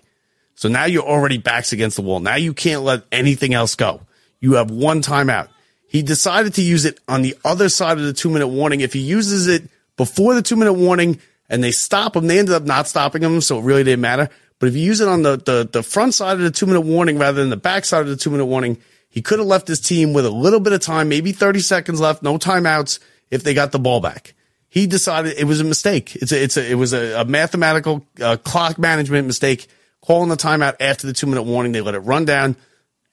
So 0.53 0.69
now 0.69 0.85
you're 0.85 1.01
already 1.01 1.39
backs 1.39 1.73
against 1.73 1.95
the 1.95 2.03
wall. 2.03 2.19
Now 2.19 2.35
you 2.35 2.53
can't 2.53 2.83
let 2.83 3.01
anything 3.11 3.55
else 3.55 3.73
go. 3.73 4.01
You 4.39 4.53
have 4.53 4.69
one 4.69 5.01
timeout. 5.01 5.47
He 5.87 6.03
decided 6.03 6.53
to 6.53 6.61
use 6.61 6.85
it 6.85 6.99
on 7.07 7.23
the 7.23 7.35
other 7.43 7.67
side 7.67 7.97
of 7.97 8.03
the 8.03 8.13
two 8.13 8.29
minute 8.29 8.47
warning. 8.47 8.81
If 8.81 8.93
he 8.93 8.99
uses 8.99 9.47
it 9.47 9.67
before 9.97 10.35
the 10.35 10.43
two 10.43 10.55
minute 10.55 10.73
warning 10.73 11.19
and 11.49 11.63
they 11.63 11.71
stop 11.71 12.15
him, 12.15 12.27
they 12.27 12.37
ended 12.37 12.53
up 12.53 12.61
not 12.61 12.87
stopping 12.87 13.23
him, 13.23 13.41
so 13.41 13.57
it 13.57 13.63
really 13.63 13.83
didn't 13.83 14.01
matter. 14.01 14.29
But 14.63 14.69
if 14.69 14.77
you 14.77 14.83
use 14.83 15.01
it 15.01 15.09
on 15.09 15.23
the, 15.23 15.35
the, 15.35 15.67
the 15.69 15.83
front 15.83 16.13
side 16.13 16.37
of 16.37 16.39
the 16.39 16.49
two 16.49 16.65
minute 16.65 16.79
warning 16.79 17.17
rather 17.17 17.41
than 17.41 17.49
the 17.49 17.57
back 17.57 17.83
side 17.83 18.03
of 18.03 18.07
the 18.07 18.15
two 18.15 18.29
minute 18.29 18.45
warning, 18.45 18.77
he 19.09 19.21
could 19.21 19.39
have 19.39 19.47
left 19.49 19.67
his 19.67 19.81
team 19.81 20.13
with 20.13 20.25
a 20.25 20.29
little 20.29 20.61
bit 20.61 20.71
of 20.71 20.79
time, 20.79 21.09
maybe 21.09 21.33
30 21.33 21.59
seconds 21.59 21.99
left, 21.99 22.23
no 22.23 22.37
timeouts 22.37 22.99
if 23.29 23.43
they 23.43 23.53
got 23.53 23.73
the 23.73 23.79
ball 23.79 23.99
back. 23.99 24.35
He 24.69 24.87
decided 24.87 25.33
it 25.37 25.43
was 25.43 25.59
a 25.59 25.65
mistake. 25.65 26.15
It's 26.15 26.31
a, 26.31 26.41
it's 26.41 26.55
a, 26.55 26.71
it 26.71 26.75
was 26.75 26.93
a, 26.93 27.19
a 27.19 27.25
mathematical 27.25 28.07
uh, 28.21 28.37
clock 28.37 28.79
management 28.79 29.27
mistake 29.27 29.67
calling 29.99 30.29
the 30.29 30.37
timeout 30.37 30.77
after 30.79 31.07
the 31.07 31.13
two 31.13 31.27
minute 31.27 31.43
warning. 31.43 31.73
They 31.73 31.81
let 31.81 31.95
it 31.95 31.99
run 31.99 32.23
down 32.23 32.55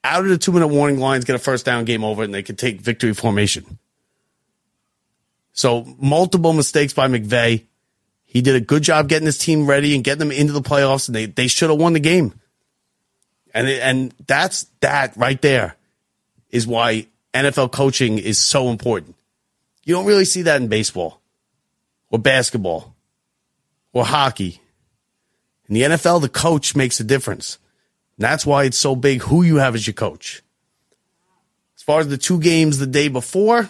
out 0.05 0.23
of 0.23 0.29
the 0.29 0.39
two 0.39 0.53
minute 0.53 0.69
warning 0.69 1.01
lines, 1.01 1.25
get 1.25 1.35
a 1.35 1.41
first 1.41 1.67
down, 1.67 1.85
game 1.85 2.05
over, 2.05 2.23
and 2.23 2.33
they 2.33 2.45
could 2.45 2.59
take 2.59 2.81
victory 2.81 3.13
formation. 3.13 3.77
So 5.51 5.97
multiple 5.99 6.53
mistakes 6.53 6.93
by 6.93 7.09
McVay. 7.09 7.65
He 8.31 8.43
did 8.43 8.55
a 8.55 8.61
good 8.61 8.83
job 8.83 9.09
getting 9.09 9.27
his 9.27 9.39
team 9.39 9.67
ready 9.67 9.95
and 9.95 10.05
getting 10.05 10.21
them 10.21 10.33
into 10.33 10.53
the 10.53 10.63
playoffs, 10.63 11.09
and 11.09 11.15
they, 11.15 11.27
they 11.27 11.49
should 11.49 11.69
have 11.69 11.79
won 11.79 11.95
the 11.95 12.01
game. 12.01 12.39
And 13.53 13.69
it, 13.69 13.83
and 13.83 14.15
that's 14.27 14.67
that 14.81 15.17
right 15.17 15.41
there 15.43 15.77
is 16.51 16.67
why 16.67 17.09
NFL 17.35 17.73
coaching 17.73 18.19
is 18.19 18.39
so 18.39 18.69
important. 18.69 19.17
You 19.85 19.95
don't 19.95 20.07
really 20.07 20.25
see 20.25 20.43
that 20.43 20.61
in 20.61 20.69
baseball 20.69 21.21
or 22.11 22.19
basketball 22.19 22.95
or 23.93 24.05
hockey 24.05 24.61
in 25.71 25.75
the 25.75 25.83
NFL, 25.83 26.21
the 26.21 26.29
coach 26.29 26.75
makes 26.75 26.99
a 26.99 27.05
difference. 27.05 27.59
And 28.17 28.25
that's 28.25 28.45
why 28.45 28.65
it's 28.65 28.77
so 28.77 28.97
big 28.97 29.23
who 29.23 29.45
you 29.45 29.57
have 29.57 29.77
as 29.77 29.87
your 29.87 29.95
coach. 29.95 30.43
As 31.77 31.83
far 31.85 32.01
as 32.01 32.09
the 32.09 32.19
two 32.19 32.41
games 32.41 32.79
the 32.79 32.89
day 32.89 33.07
before, 33.07 33.69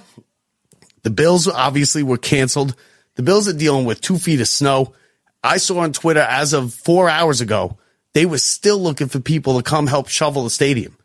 the 1.02 1.10
Bills 1.10 1.46
obviously 1.46 2.02
were 2.02 2.16
canceled. 2.16 2.74
The 3.16 3.22
Bills 3.22 3.48
are 3.48 3.52
dealing 3.52 3.84
with 3.84 4.00
two 4.00 4.18
feet 4.18 4.40
of 4.40 4.48
snow. 4.48 4.94
I 5.42 5.56
saw 5.56 5.80
on 5.80 5.92
Twitter 5.92 6.20
as 6.20 6.52
of 6.52 6.74
four 6.74 7.08
hours 7.08 7.40
ago, 7.40 7.78
they 8.12 8.26
were 8.26 8.38
still 8.38 8.78
looking 8.78 9.08
for 9.08 9.20
people 9.20 9.56
to 9.56 9.62
come 9.62 9.86
help 9.86 10.08
shovel 10.08 10.44
the 10.44 10.50
stadium. 10.50 10.96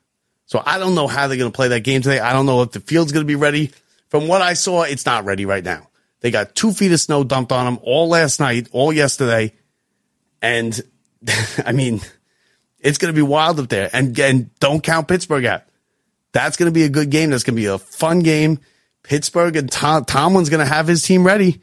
So 0.45 0.61
I 0.65 0.77
don't 0.79 0.95
know 0.95 1.07
how 1.07 1.27
they're 1.27 1.37
going 1.37 1.51
to 1.51 1.55
play 1.55 1.69
that 1.69 1.81
game 1.81 2.01
today. 2.01 2.19
I 2.19 2.33
don't 2.33 2.45
know 2.45 2.61
if 2.61 2.71
the 2.71 2.79
field's 2.79 3.11
going 3.11 3.25
to 3.25 3.27
be 3.27 3.35
ready. 3.35 3.71
From 4.09 4.27
what 4.27 4.41
I 4.41 4.53
saw, 4.53 4.83
it's 4.83 5.05
not 5.05 5.25
ready 5.25 5.45
right 5.45 5.63
now. 5.63 5.87
They 6.21 6.31
got 6.31 6.55
two 6.55 6.71
feet 6.71 6.91
of 6.91 6.99
snow 6.99 7.23
dumped 7.23 7.51
on 7.51 7.65
them 7.65 7.79
all 7.83 8.07
last 8.09 8.39
night, 8.39 8.67
all 8.71 8.93
yesterday. 8.93 9.53
And 10.41 10.79
I 11.65 11.71
mean, 11.71 12.01
it's 12.79 12.97
going 12.97 13.13
to 13.13 13.17
be 13.17 13.23
wild 13.23 13.59
up 13.59 13.69
there. 13.69 13.89
And, 13.91 14.17
and 14.19 14.57
don't 14.59 14.83
count 14.83 15.07
Pittsburgh 15.07 15.45
out. 15.45 15.63
That's 16.31 16.57
going 16.57 16.67
to 16.67 16.73
be 16.73 16.83
a 16.83 16.89
good 16.89 17.09
game. 17.09 17.29
That's 17.29 17.43
going 17.43 17.55
to 17.55 17.61
be 17.61 17.67
a 17.67 17.77
fun 17.77 18.19
game. 18.19 18.59
Pittsburgh 19.03 19.55
and 19.55 19.71
Tom, 19.71 20.05
Tomlin's 20.05 20.49
going 20.49 20.65
to 20.65 20.71
have 20.71 20.87
his 20.87 21.03
team 21.03 21.25
ready. 21.25 21.61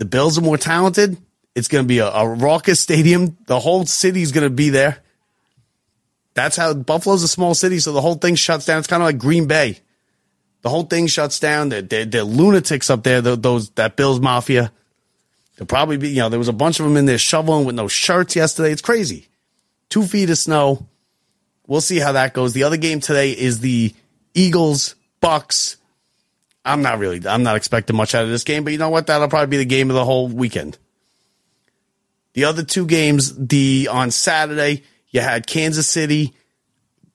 The 0.00 0.06
Bills 0.06 0.38
are 0.38 0.40
more 0.40 0.56
talented. 0.56 1.18
It's 1.54 1.68
going 1.68 1.84
to 1.84 1.86
be 1.88 1.98
a, 1.98 2.08
a 2.08 2.26
raucous 2.26 2.80
stadium. 2.80 3.36
The 3.46 3.60
whole 3.60 3.84
city's 3.84 4.32
going 4.32 4.48
to 4.48 4.50
be 4.50 4.70
there. 4.70 4.96
That's 6.32 6.56
how 6.56 6.72
Buffalo's 6.72 7.22
a 7.22 7.28
small 7.28 7.52
city, 7.54 7.80
so 7.80 7.92
the 7.92 8.00
whole 8.00 8.14
thing 8.14 8.34
shuts 8.34 8.64
down. 8.64 8.78
It's 8.78 8.88
kind 8.88 9.02
of 9.02 9.06
like 9.06 9.18
Green 9.18 9.46
Bay. 9.46 9.78
The 10.62 10.70
whole 10.70 10.84
thing 10.84 11.06
shuts 11.06 11.38
down. 11.38 11.68
They're, 11.68 11.82
they're, 11.82 12.06
they're 12.06 12.24
lunatics 12.24 12.88
up 12.88 13.02
there. 13.02 13.20
Those 13.20 13.68
that 13.72 13.96
Bills 13.96 14.20
mafia. 14.20 14.72
There'll 15.56 15.66
probably 15.66 15.98
be, 15.98 16.08
you 16.08 16.20
know, 16.20 16.30
there 16.30 16.38
was 16.38 16.48
a 16.48 16.54
bunch 16.54 16.80
of 16.80 16.86
them 16.86 16.96
in 16.96 17.04
there 17.04 17.18
shoveling 17.18 17.66
with 17.66 17.74
no 17.74 17.86
shirts 17.86 18.34
yesterday. 18.34 18.72
It's 18.72 18.80
crazy. 18.80 19.28
Two 19.90 20.04
feet 20.04 20.30
of 20.30 20.38
snow. 20.38 20.86
We'll 21.66 21.82
see 21.82 21.98
how 21.98 22.12
that 22.12 22.32
goes. 22.32 22.54
The 22.54 22.62
other 22.62 22.78
game 22.78 23.00
today 23.00 23.32
is 23.32 23.60
the 23.60 23.94
Eagles 24.32 24.94
Bucs. 25.22 25.76
I'm 26.64 26.82
not 26.82 26.98
really, 26.98 27.26
I'm 27.26 27.42
not 27.42 27.56
expecting 27.56 27.96
much 27.96 28.14
out 28.14 28.24
of 28.24 28.30
this 28.30 28.44
game, 28.44 28.64
but 28.64 28.72
you 28.72 28.78
know 28.78 28.90
what? 28.90 29.06
That'll 29.06 29.28
probably 29.28 29.48
be 29.48 29.56
the 29.56 29.64
game 29.64 29.90
of 29.90 29.96
the 29.96 30.04
whole 30.04 30.28
weekend. 30.28 30.78
The 32.34 32.44
other 32.44 32.62
two 32.62 32.86
games, 32.86 33.34
the 33.34 33.88
on 33.90 34.10
Saturday, 34.10 34.84
you 35.08 35.20
had 35.20 35.46
Kansas 35.46 35.88
City 35.88 36.34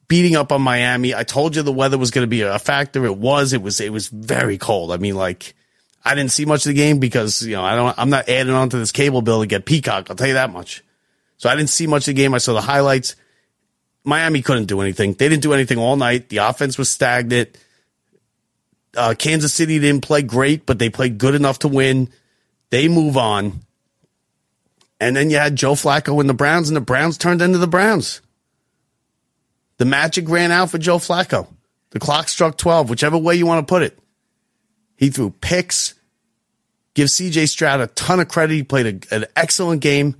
beating 0.08 0.36
up 0.36 0.52
on 0.52 0.62
Miami. 0.62 1.16
I 1.16 1.24
told 1.24 1.56
you 1.56 1.62
the 1.62 1.72
weather 1.72 1.98
was 1.98 2.12
going 2.12 2.24
to 2.24 2.30
be 2.30 2.42
a 2.42 2.60
factor. 2.60 3.06
It 3.06 3.18
was. 3.18 3.54
It 3.54 3.62
was. 3.62 3.80
It 3.80 3.94
was 3.94 4.10
very 4.10 4.58
cold. 4.58 4.92
I 4.92 4.98
mean, 4.98 5.16
like 5.16 5.56
I 6.04 6.14
didn't 6.14 6.32
see 6.32 6.46
much 6.46 6.66
of 6.66 6.70
the 6.70 6.76
game 6.76 7.00
because, 7.00 7.42
you 7.42 7.56
know, 7.56 7.64
I 7.64 7.76
don't, 7.76 7.98
I'm 7.98 8.12
not 8.12 8.30
adding 8.30 8.54
on 8.54 8.70
to 8.70 8.78
this 8.78 8.92
cable 8.92 9.24
bill 9.24 9.42
to 9.42 9.48
get 9.48 9.66
Peacock. 9.66 10.10
I'll 10.10 10.16
tell 10.16 10.28
you 10.28 10.36
that 10.36 10.52
much. 10.52 10.84
So 11.38 11.50
I 11.50 11.56
didn't 11.56 11.70
see 11.70 11.88
much 11.88 12.04
of 12.04 12.14
the 12.16 12.22
game. 12.22 12.36
I 12.36 12.38
saw 12.38 12.54
the 12.54 12.62
highlights. 12.62 13.16
Miami 14.04 14.44
couldn't 14.44 14.66
do 14.66 14.82
anything. 14.82 15.14
They 15.14 15.28
didn't 15.30 15.42
do 15.42 15.54
anything 15.54 15.80
all 15.80 15.96
night. 15.96 16.30
The 16.30 16.38
offense 16.38 16.78
was 16.78 16.92
stagnant. 16.92 17.58
Uh, 18.96 19.14
Kansas 19.18 19.54
City 19.54 19.80
didn't 19.80 20.04
play 20.04 20.22
great, 20.22 20.66
but 20.66 20.80
they 20.80 20.90
played 20.90 21.18
good 21.18 21.36
enough 21.36 21.60
to 21.60 21.68
win. 21.68 22.10
They 22.70 22.88
move 22.88 23.18
on. 23.18 23.62
And 25.00 25.16
then 25.16 25.30
you 25.30 25.38
had 25.38 25.56
Joe 25.56 25.74
Flacco 25.74 26.20
and 26.20 26.30
the 26.30 26.34
Browns, 26.34 26.70
and 26.70 26.76
the 26.76 26.82
Browns 26.82 27.18
turned 27.18 27.42
into 27.42 27.58
the 27.58 27.68
Browns. 27.68 28.22
The 29.78 29.86
magic 29.86 30.30
ran 30.30 30.52
out 30.52 30.70
for 30.70 30.78
Joe 30.78 30.98
Flacco. 30.98 31.48
The 31.92 32.00
clock 32.00 32.30
struck 32.30 32.58
12, 32.58 32.90
whichever 32.90 33.18
way 33.18 33.36
you 33.36 33.46
want 33.46 33.66
to 33.66 33.72
put 33.72 33.84
it. 33.84 33.98
He 34.96 35.10
threw 35.10 35.32
picks. 35.32 35.94
Give 36.94 37.08
CJ 37.08 37.50
Stroud 37.50 37.82
a 37.82 37.88
ton 37.88 38.22
of 38.22 38.30
credit. 38.30 38.54
He 38.54 38.64
played 38.64 39.06
a, 39.12 39.16
an 39.16 39.26
excellent 39.36 39.82
game. 39.82 40.16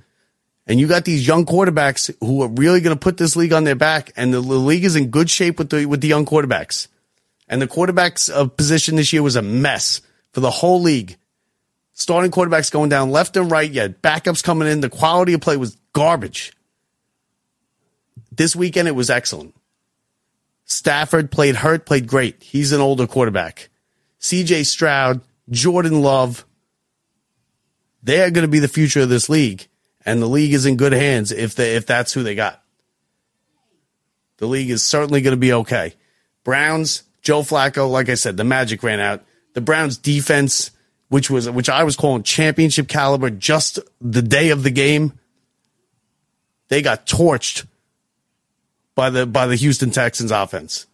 And 0.68 0.80
you 0.80 0.88
got 0.88 1.06
these 1.06 1.26
young 1.26 1.46
quarterbacks 1.46 2.14
who 2.20 2.42
are 2.42 2.48
really 2.48 2.82
going 2.82 2.96
to 2.96 3.00
put 3.00 3.18
this 3.18 3.36
league 3.36 3.54
on 3.54 3.64
their 3.64 3.76
back. 3.76 4.12
And 4.16 4.34
the, 4.34 4.42
the, 4.42 4.56
league 4.56 4.84
is 4.84 4.96
in 4.96 5.10
good 5.10 5.30
shape 5.30 5.60
with 5.60 5.70
the, 5.70 5.86
with 5.86 6.02
the 6.02 6.08
young 6.08 6.26
quarterbacks. 6.26 6.88
And 7.47 7.62
the 7.62 7.67
quarterbacks 7.67 8.34
uh, 8.34 8.47
position 8.47 8.95
this 8.95 9.13
year 9.13 9.21
was 9.21 9.36
a 9.36 9.41
mess 9.41 10.01
for 10.31 10.39
the 10.39 10.51
whole 10.51 10.81
league. 10.81 11.17
Starting 11.93 12.31
quarterbacks 12.31 12.71
going 12.71 12.89
down 12.89 13.12
left 13.12 13.38
and 13.38 13.49
right. 13.49 13.69
Yeah, 13.69 13.88
backups 13.88 14.43
coming 14.43 14.67
in. 14.67 14.81
The 14.81 14.89
quality 14.89 15.34
of 15.34 15.41
play 15.41 15.58
was 15.58 15.77
garbage. 15.93 16.51
This 18.31 18.55
weekend, 18.55 18.88
it 18.88 18.95
was 18.95 19.10
excellent. 19.10 19.55
Stafford 20.65 21.31
played 21.31 21.55
hurt, 21.55 21.86
played 21.86 22.08
great. 22.08 22.41
He's 22.43 22.71
an 22.71 22.81
older 22.81 23.08
quarterback. 23.08 23.69
CJ 24.19 24.65
Stroud, 24.65 25.21
Jordan 25.49 26.01
Love, 26.01 26.45
they're 28.03 28.31
going 28.31 28.45
to 28.45 28.51
be 28.51 28.60
the 28.60 28.67
future 28.67 29.01
of 29.01 29.10
this 29.10 29.29
league. 29.29 29.67
And 30.05 30.21
the 30.21 30.27
league 30.27 30.53
is 30.53 30.65
in 30.65 30.77
good 30.77 30.93
hands 30.93 31.31
if 31.31 31.55
they, 31.55 31.75
if 31.75 31.86
that's 31.86 32.13
who 32.13 32.23
they 32.23 32.36
got. 32.36 32.62
The 34.38 34.47
league 34.47 34.69
is 34.69 34.84
certainly 34.84 35.21
going 35.21 35.31
to 35.31 35.39
be 35.39 35.53
okay. 35.53 35.93
Browns, 36.43 37.03
Joe 37.26 37.42
Flacco, 37.42 37.90
like 37.90 38.08
I 38.08 38.14
said, 38.14 38.38
the 38.38 38.44
magic 38.44 38.84
ran 38.84 39.00
out. 39.00 39.26
The 39.54 39.62
Browns 39.62 39.98
defense, 39.98 40.70
which 41.10 41.30
was 41.32 41.50
which 41.50 41.70
I 41.70 41.84
was 41.84 41.96
calling 41.96 42.22
championship 42.22 42.88
caliber 42.88 43.32
just 43.32 43.80
the 44.00 44.22
day 44.22 44.52
of 44.52 44.62
the 44.62 44.70
game, 44.70 45.14
they 46.68 46.84
got 46.84 47.08
torched 47.08 47.66
by 48.94 49.10
the 49.10 49.26
by 49.26 49.48
the 49.48 49.56
Houston 49.56 49.90
Texans 49.90 50.30
offense. 50.30 50.86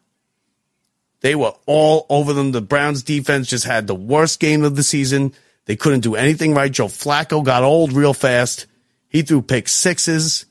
They 1.19 1.35
were 1.35 1.53
all 1.65 2.05
over 2.09 2.31
them. 2.31 2.53
The 2.53 2.61
Browns 2.61 3.03
defense 3.03 3.49
just 3.49 3.65
had 3.65 3.85
the 3.85 3.93
worst 3.93 4.39
game 4.39 4.63
of 4.63 4.77
the 4.77 4.83
season. 4.83 5.33
They 5.65 5.75
couldn't 5.75 5.99
do 5.99 6.15
anything 6.15 6.53
right. 6.53 6.71
Joe 6.71 6.87
Flacco 6.87 7.43
got 7.43 7.61
old 7.61 7.91
real 7.91 8.13
fast. 8.13 8.67
He 9.09 9.21
threw 9.21 9.41
pick 9.41 9.67
sixes. 9.67 10.45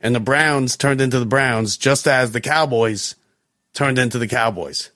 And 0.00 0.14
the 0.14 0.20
Browns 0.20 0.76
turned 0.78 1.00
into 1.02 1.20
the 1.20 1.26
Browns 1.26 1.76
just 1.76 2.08
as 2.08 2.32
the 2.32 2.40
Cowboys 2.40 3.14
turned 3.72 3.98
into 3.98 4.18
the 4.18 4.28
Cowboys. 4.28 4.90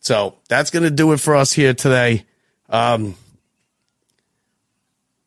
So 0.00 0.36
that's 0.48 0.70
going 0.70 0.84
to 0.84 0.90
do 0.90 1.12
it 1.12 1.20
for 1.20 1.34
us 1.34 1.52
here 1.52 1.74
today. 1.74 2.24
Um, 2.68 3.16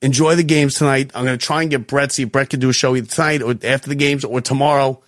enjoy 0.02 0.36
the 0.36 0.44
games 0.44 0.76
tonight. 0.76 1.12
I'm 1.14 1.26
going 1.26 1.38
to 1.38 1.46
try 1.46 1.62
and 1.62 1.72
get 1.72 1.88
Brett, 1.88 2.12
see 2.12 2.24
if 2.24 2.32
Brett 2.32 2.50
can 2.50 2.60
do 2.60 2.70
a 2.70 2.74
show 2.74 2.96
either 2.96 3.08
tonight 3.08 3.42
or 3.42 3.56
after 3.64 3.90
the 3.90 3.96
games 3.96 4.24
or 4.24 4.42
tomorrow. 4.42 5.02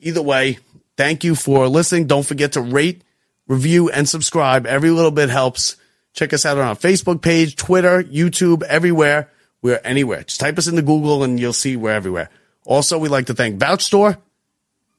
Either 0.00 0.22
way, 0.22 0.58
thank 0.96 1.24
you 1.24 1.34
for 1.34 1.68
listening. 1.68 2.06
Don't 2.06 2.26
forget 2.26 2.52
to 2.52 2.60
rate, 2.60 3.02
review, 3.46 3.90
and 3.90 4.08
subscribe. 4.08 4.66
Every 4.66 4.90
little 4.90 5.12
bit 5.12 5.30
helps. 5.30 5.76
Check 6.14 6.32
us 6.32 6.44
out 6.44 6.58
on 6.58 6.64
our 6.64 6.74
Facebook 6.74 7.22
page, 7.22 7.56
Twitter, 7.56 8.02
YouTube, 8.02 8.62
everywhere. 8.64 9.30
We're 9.62 9.80
anywhere. 9.84 10.24
Just 10.24 10.40
type 10.40 10.58
us 10.58 10.66
into 10.66 10.82
Google 10.82 11.22
and 11.22 11.38
you'll 11.38 11.52
see 11.52 11.76
we're 11.76 11.92
everywhere. 11.92 12.28
Also, 12.64 12.98
we'd 12.98 13.08
like 13.08 13.26
to 13.26 13.34
thank 13.34 13.58
Vouch 13.58 13.82
Store. 13.82 14.18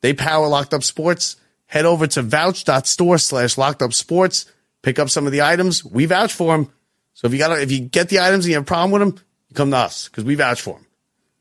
They 0.01 0.13
power 0.13 0.47
Locked 0.47 0.73
Up 0.73 0.83
Sports. 0.83 1.35
Head 1.73 1.85
over 1.85 2.05
to 2.05 2.21
vouch.store 2.21 3.17
slash 3.17 3.57
locked 3.57 3.81
up 3.81 3.93
sports. 3.93 4.45
Pick 4.83 4.99
up 4.99 5.09
some 5.09 5.25
of 5.25 5.31
the 5.31 5.41
items. 5.41 5.83
We 5.83 6.05
vouch 6.05 6.31
for 6.31 6.55
them. 6.55 6.71
So 7.15 7.25
if 7.25 7.33
you 7.33 7.39
got 7.39 7.57
if 7.57 7.71
you 7.71 7.79
get 7.79 8.09
the 8.09 8.19
items 8.19 8.45
and 8.45 8.51
you 8.51 8.57
have 8.57 8.61
a 8.61 8.67
problem 8.67 8.91
with 8.91 8.99
them, 8.99 9.25
you 9.49 9.55
come 9.55 9.71
to 9.71 9.77
us 9.77 10.07
because 10.07 10.23
we 10.23 10.35
vouch 10.35 10.61
for 10.61 10.75
them. 10.75 10.85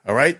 All 0.09 0.15
right. 0.15 0.39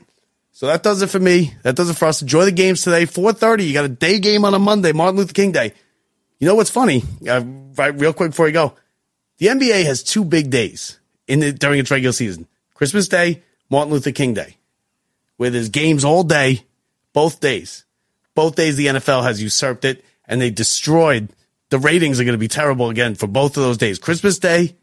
So 0.53 0.67
that 0.69 0.83
does 0.83 1.03
it 1.03 1.11
for 1.11 1.19
me. 1.19 1.53
That 1.63 1.77
does 1.77 1.91
it 1.91 1.99
for 1.99 2.07
us. 2.07 2.23
Enjoy 2.23 2.47
the 2.47 2.53
games 2.53 2.81
today. 2.81 3.05
4:30. 3.05 3.67
You 3.67 3.75
got 3.75 3.85
a 3.85 3.91
day 3.91 4.19
game 4.19 4.47
on 4.47 4.55
a 4.55 4.59
Monday, 4.59 4.93
Martin 4.93 5.19
Luther 5.19 5.35
King 5.35 5.53
Day. 5.53 5.75
You 6.39 6.47
know 6.47 6.55
what's 6.55 6.71
funny? 6.71 7.03
Uh, 7.29 7.43
right, 7.77 7.95
real 7.95 8.15
quick 8.15 8.31
before 8.31 8.47
you 8.47 8.55
go, 8.55 8.75
the 9.37 9.49
NBA 9.49 9.85
has 9.85 10.03
two 10.03 10.25
big 10.25 10.49
days 10.49 11.01
in 11.29 11.41
the, 11.41 11.53
during 11.53 11.79
its 11.79 11.91
regular 11.91 12.15
season: 12.15 12.49
Christmas 12.73 13.09
Day, 13.09 13.43
Martin 13.69 13.93
Luther 13.93 14.13
King 14.13 14.33
Day, 14.33 14.57
where 15.37 15.51
there's 15.51 15.69
games 15.69 16.03
all 16.03 16.25
day, 16.25 16.63
both 17.13 17.41
days. 17.41 17.85
Both 18.35 18.57
days 18.57 18.77
the 18.77 18.87
NFL 18.87 19.23
has 19.23 19.43
usurped 19.43 19.85
it 19.85 20.05
and 20.27 20.41
they 20.41 20.51
destroyed. 20.51 21.29
The 21.71 21.79
ratings 21.79 22.21
are 22.21 22.25
going 22.25 22.35
to 22.35 22.39
be 22.39 22.49
terrible 22.49 22.91
again 22.91 23.15
for 23.15 23.27
both 23.27 23.57
of 23.57 23.63
those 23.63 23.79
days: 23.79 23.99
Christmas 23.99 24.39
Day, 24.39 24.77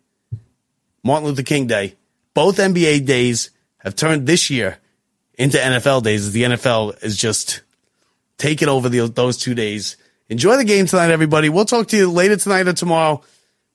Martin 1.03 1.27
Luther 1.27 1.43
King 1.43 1.67
Day. 1.67 1.95
Both 2.33 2.57
NBA 2.57 3.05
days 3.05 3.51
have 3.79 3.95
turned 3.95 4.27
this 4.27 4.49
year 4.49 4.77
into 5.33 5.57
NFL 5.57 6.03
days 6.03 6.27
as 6.27 6.33
the 6.33 6.43
NFL 6.43 7.03
is 7.03 7.17
just 7.17 7.61
taking 8.37 8.67
over 8.67 8.89
the, 8.89 9.07
those 9.07 9.37
two 9.37 9.53
days. 9.53 9.97
Enjoy 10.29 10.57
the 10.57 10.63
game 10.63 10.85
tonight, 10.85 11.11
everybody. 11.11 11.49
We'll 11.49 11.65
talk 11.65 11.87
to 11.87 11.97
you 11.97 12.11
later 12.11 12.37
tonight 12.37 12.67
or 12.67 12.73
tomorrow. 12.73 13.21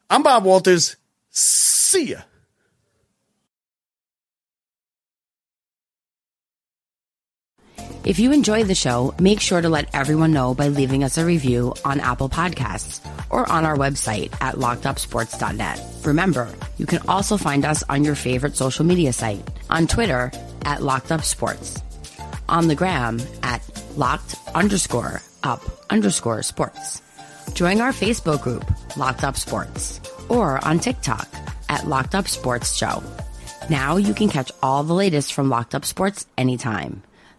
I'm 0.09 0.23
Bob 0.23 0.45
Walters. 0.45 0.97
See 1.31 2.11
ya. 2.11 2.21
If 8.05 8.19
you 8.19 8.33
enjoyed 8.33 8.69
the 8.69 8.75
show, 8.75 9.15
make 9.19 9.41
sure 9.41 9.63
to 9.63 9.69
let 9.71 9.89
everyone 9.95 10.31
know 10.31 10.55
by 10.55 10.69
leaving 10.69 11.03
us 11.05 11.17
a 11.17 11.25
review 11.25 11.75
on 11.87 12.01
Apple 12.01 12.29
Podcasts 12.29 13.01
or 13.31 13.51
on 13.51 13.65
our 13.65 13.79
website 13.79 14.31
at 14.43 14.57
lockedupsports.net. 14.57 15.81
Remember, 16.05 16.55
you 16.77 16.85
can 16.85 17.01
also 17.09 17.39
find 17.39 17.65
us 17.65 17.83
on 17.89 18.05
your 18.05 18.15
favorite 18.15 18.57
social 18.57 18.85
media 18.85 19.11
site, 19.11 19.41
on 19.71 19.87
Twitter 19.87 20.31
at 20.67 20.81
lockedupsports, 20.81 21.81
on 22.47 22.69
the 22.69 22.75
gram 22.75 23.23
at 23.43 23.63
locked 23.97 24.35
underscore 24.55 25.23
up 25.43 25.63
underscore 25.89 26.43
sports. 26.43 27.01
Join 27.55 27.81
our 27.81 27.93
Facebook 27.93 28.43
group, 28.43 28.67
Locked 28.99 29.25
Up 29.25 29.37
Sports, 29.37 30.03
or 30.29 30.63
on 30.63 30.79
TikTok 30.79 31.29
at 31.71 31.87
Locked 31.89 32.15
Up 32.15 32.29
Sports 32.29 32.77
Show. 32.77 33.03
Now 33.71 33.97
you 33.97 34.13
can 34.13 34.29
catch 34.29 34.53
all 34.63 34.85
the 34.85 34.93
latest 34.93 35.33
from 35.33 35.49
Locked 35.49 35.75
Up 35.75 35.87
Sports 35.87 36.27
anytime. 36.37 37.03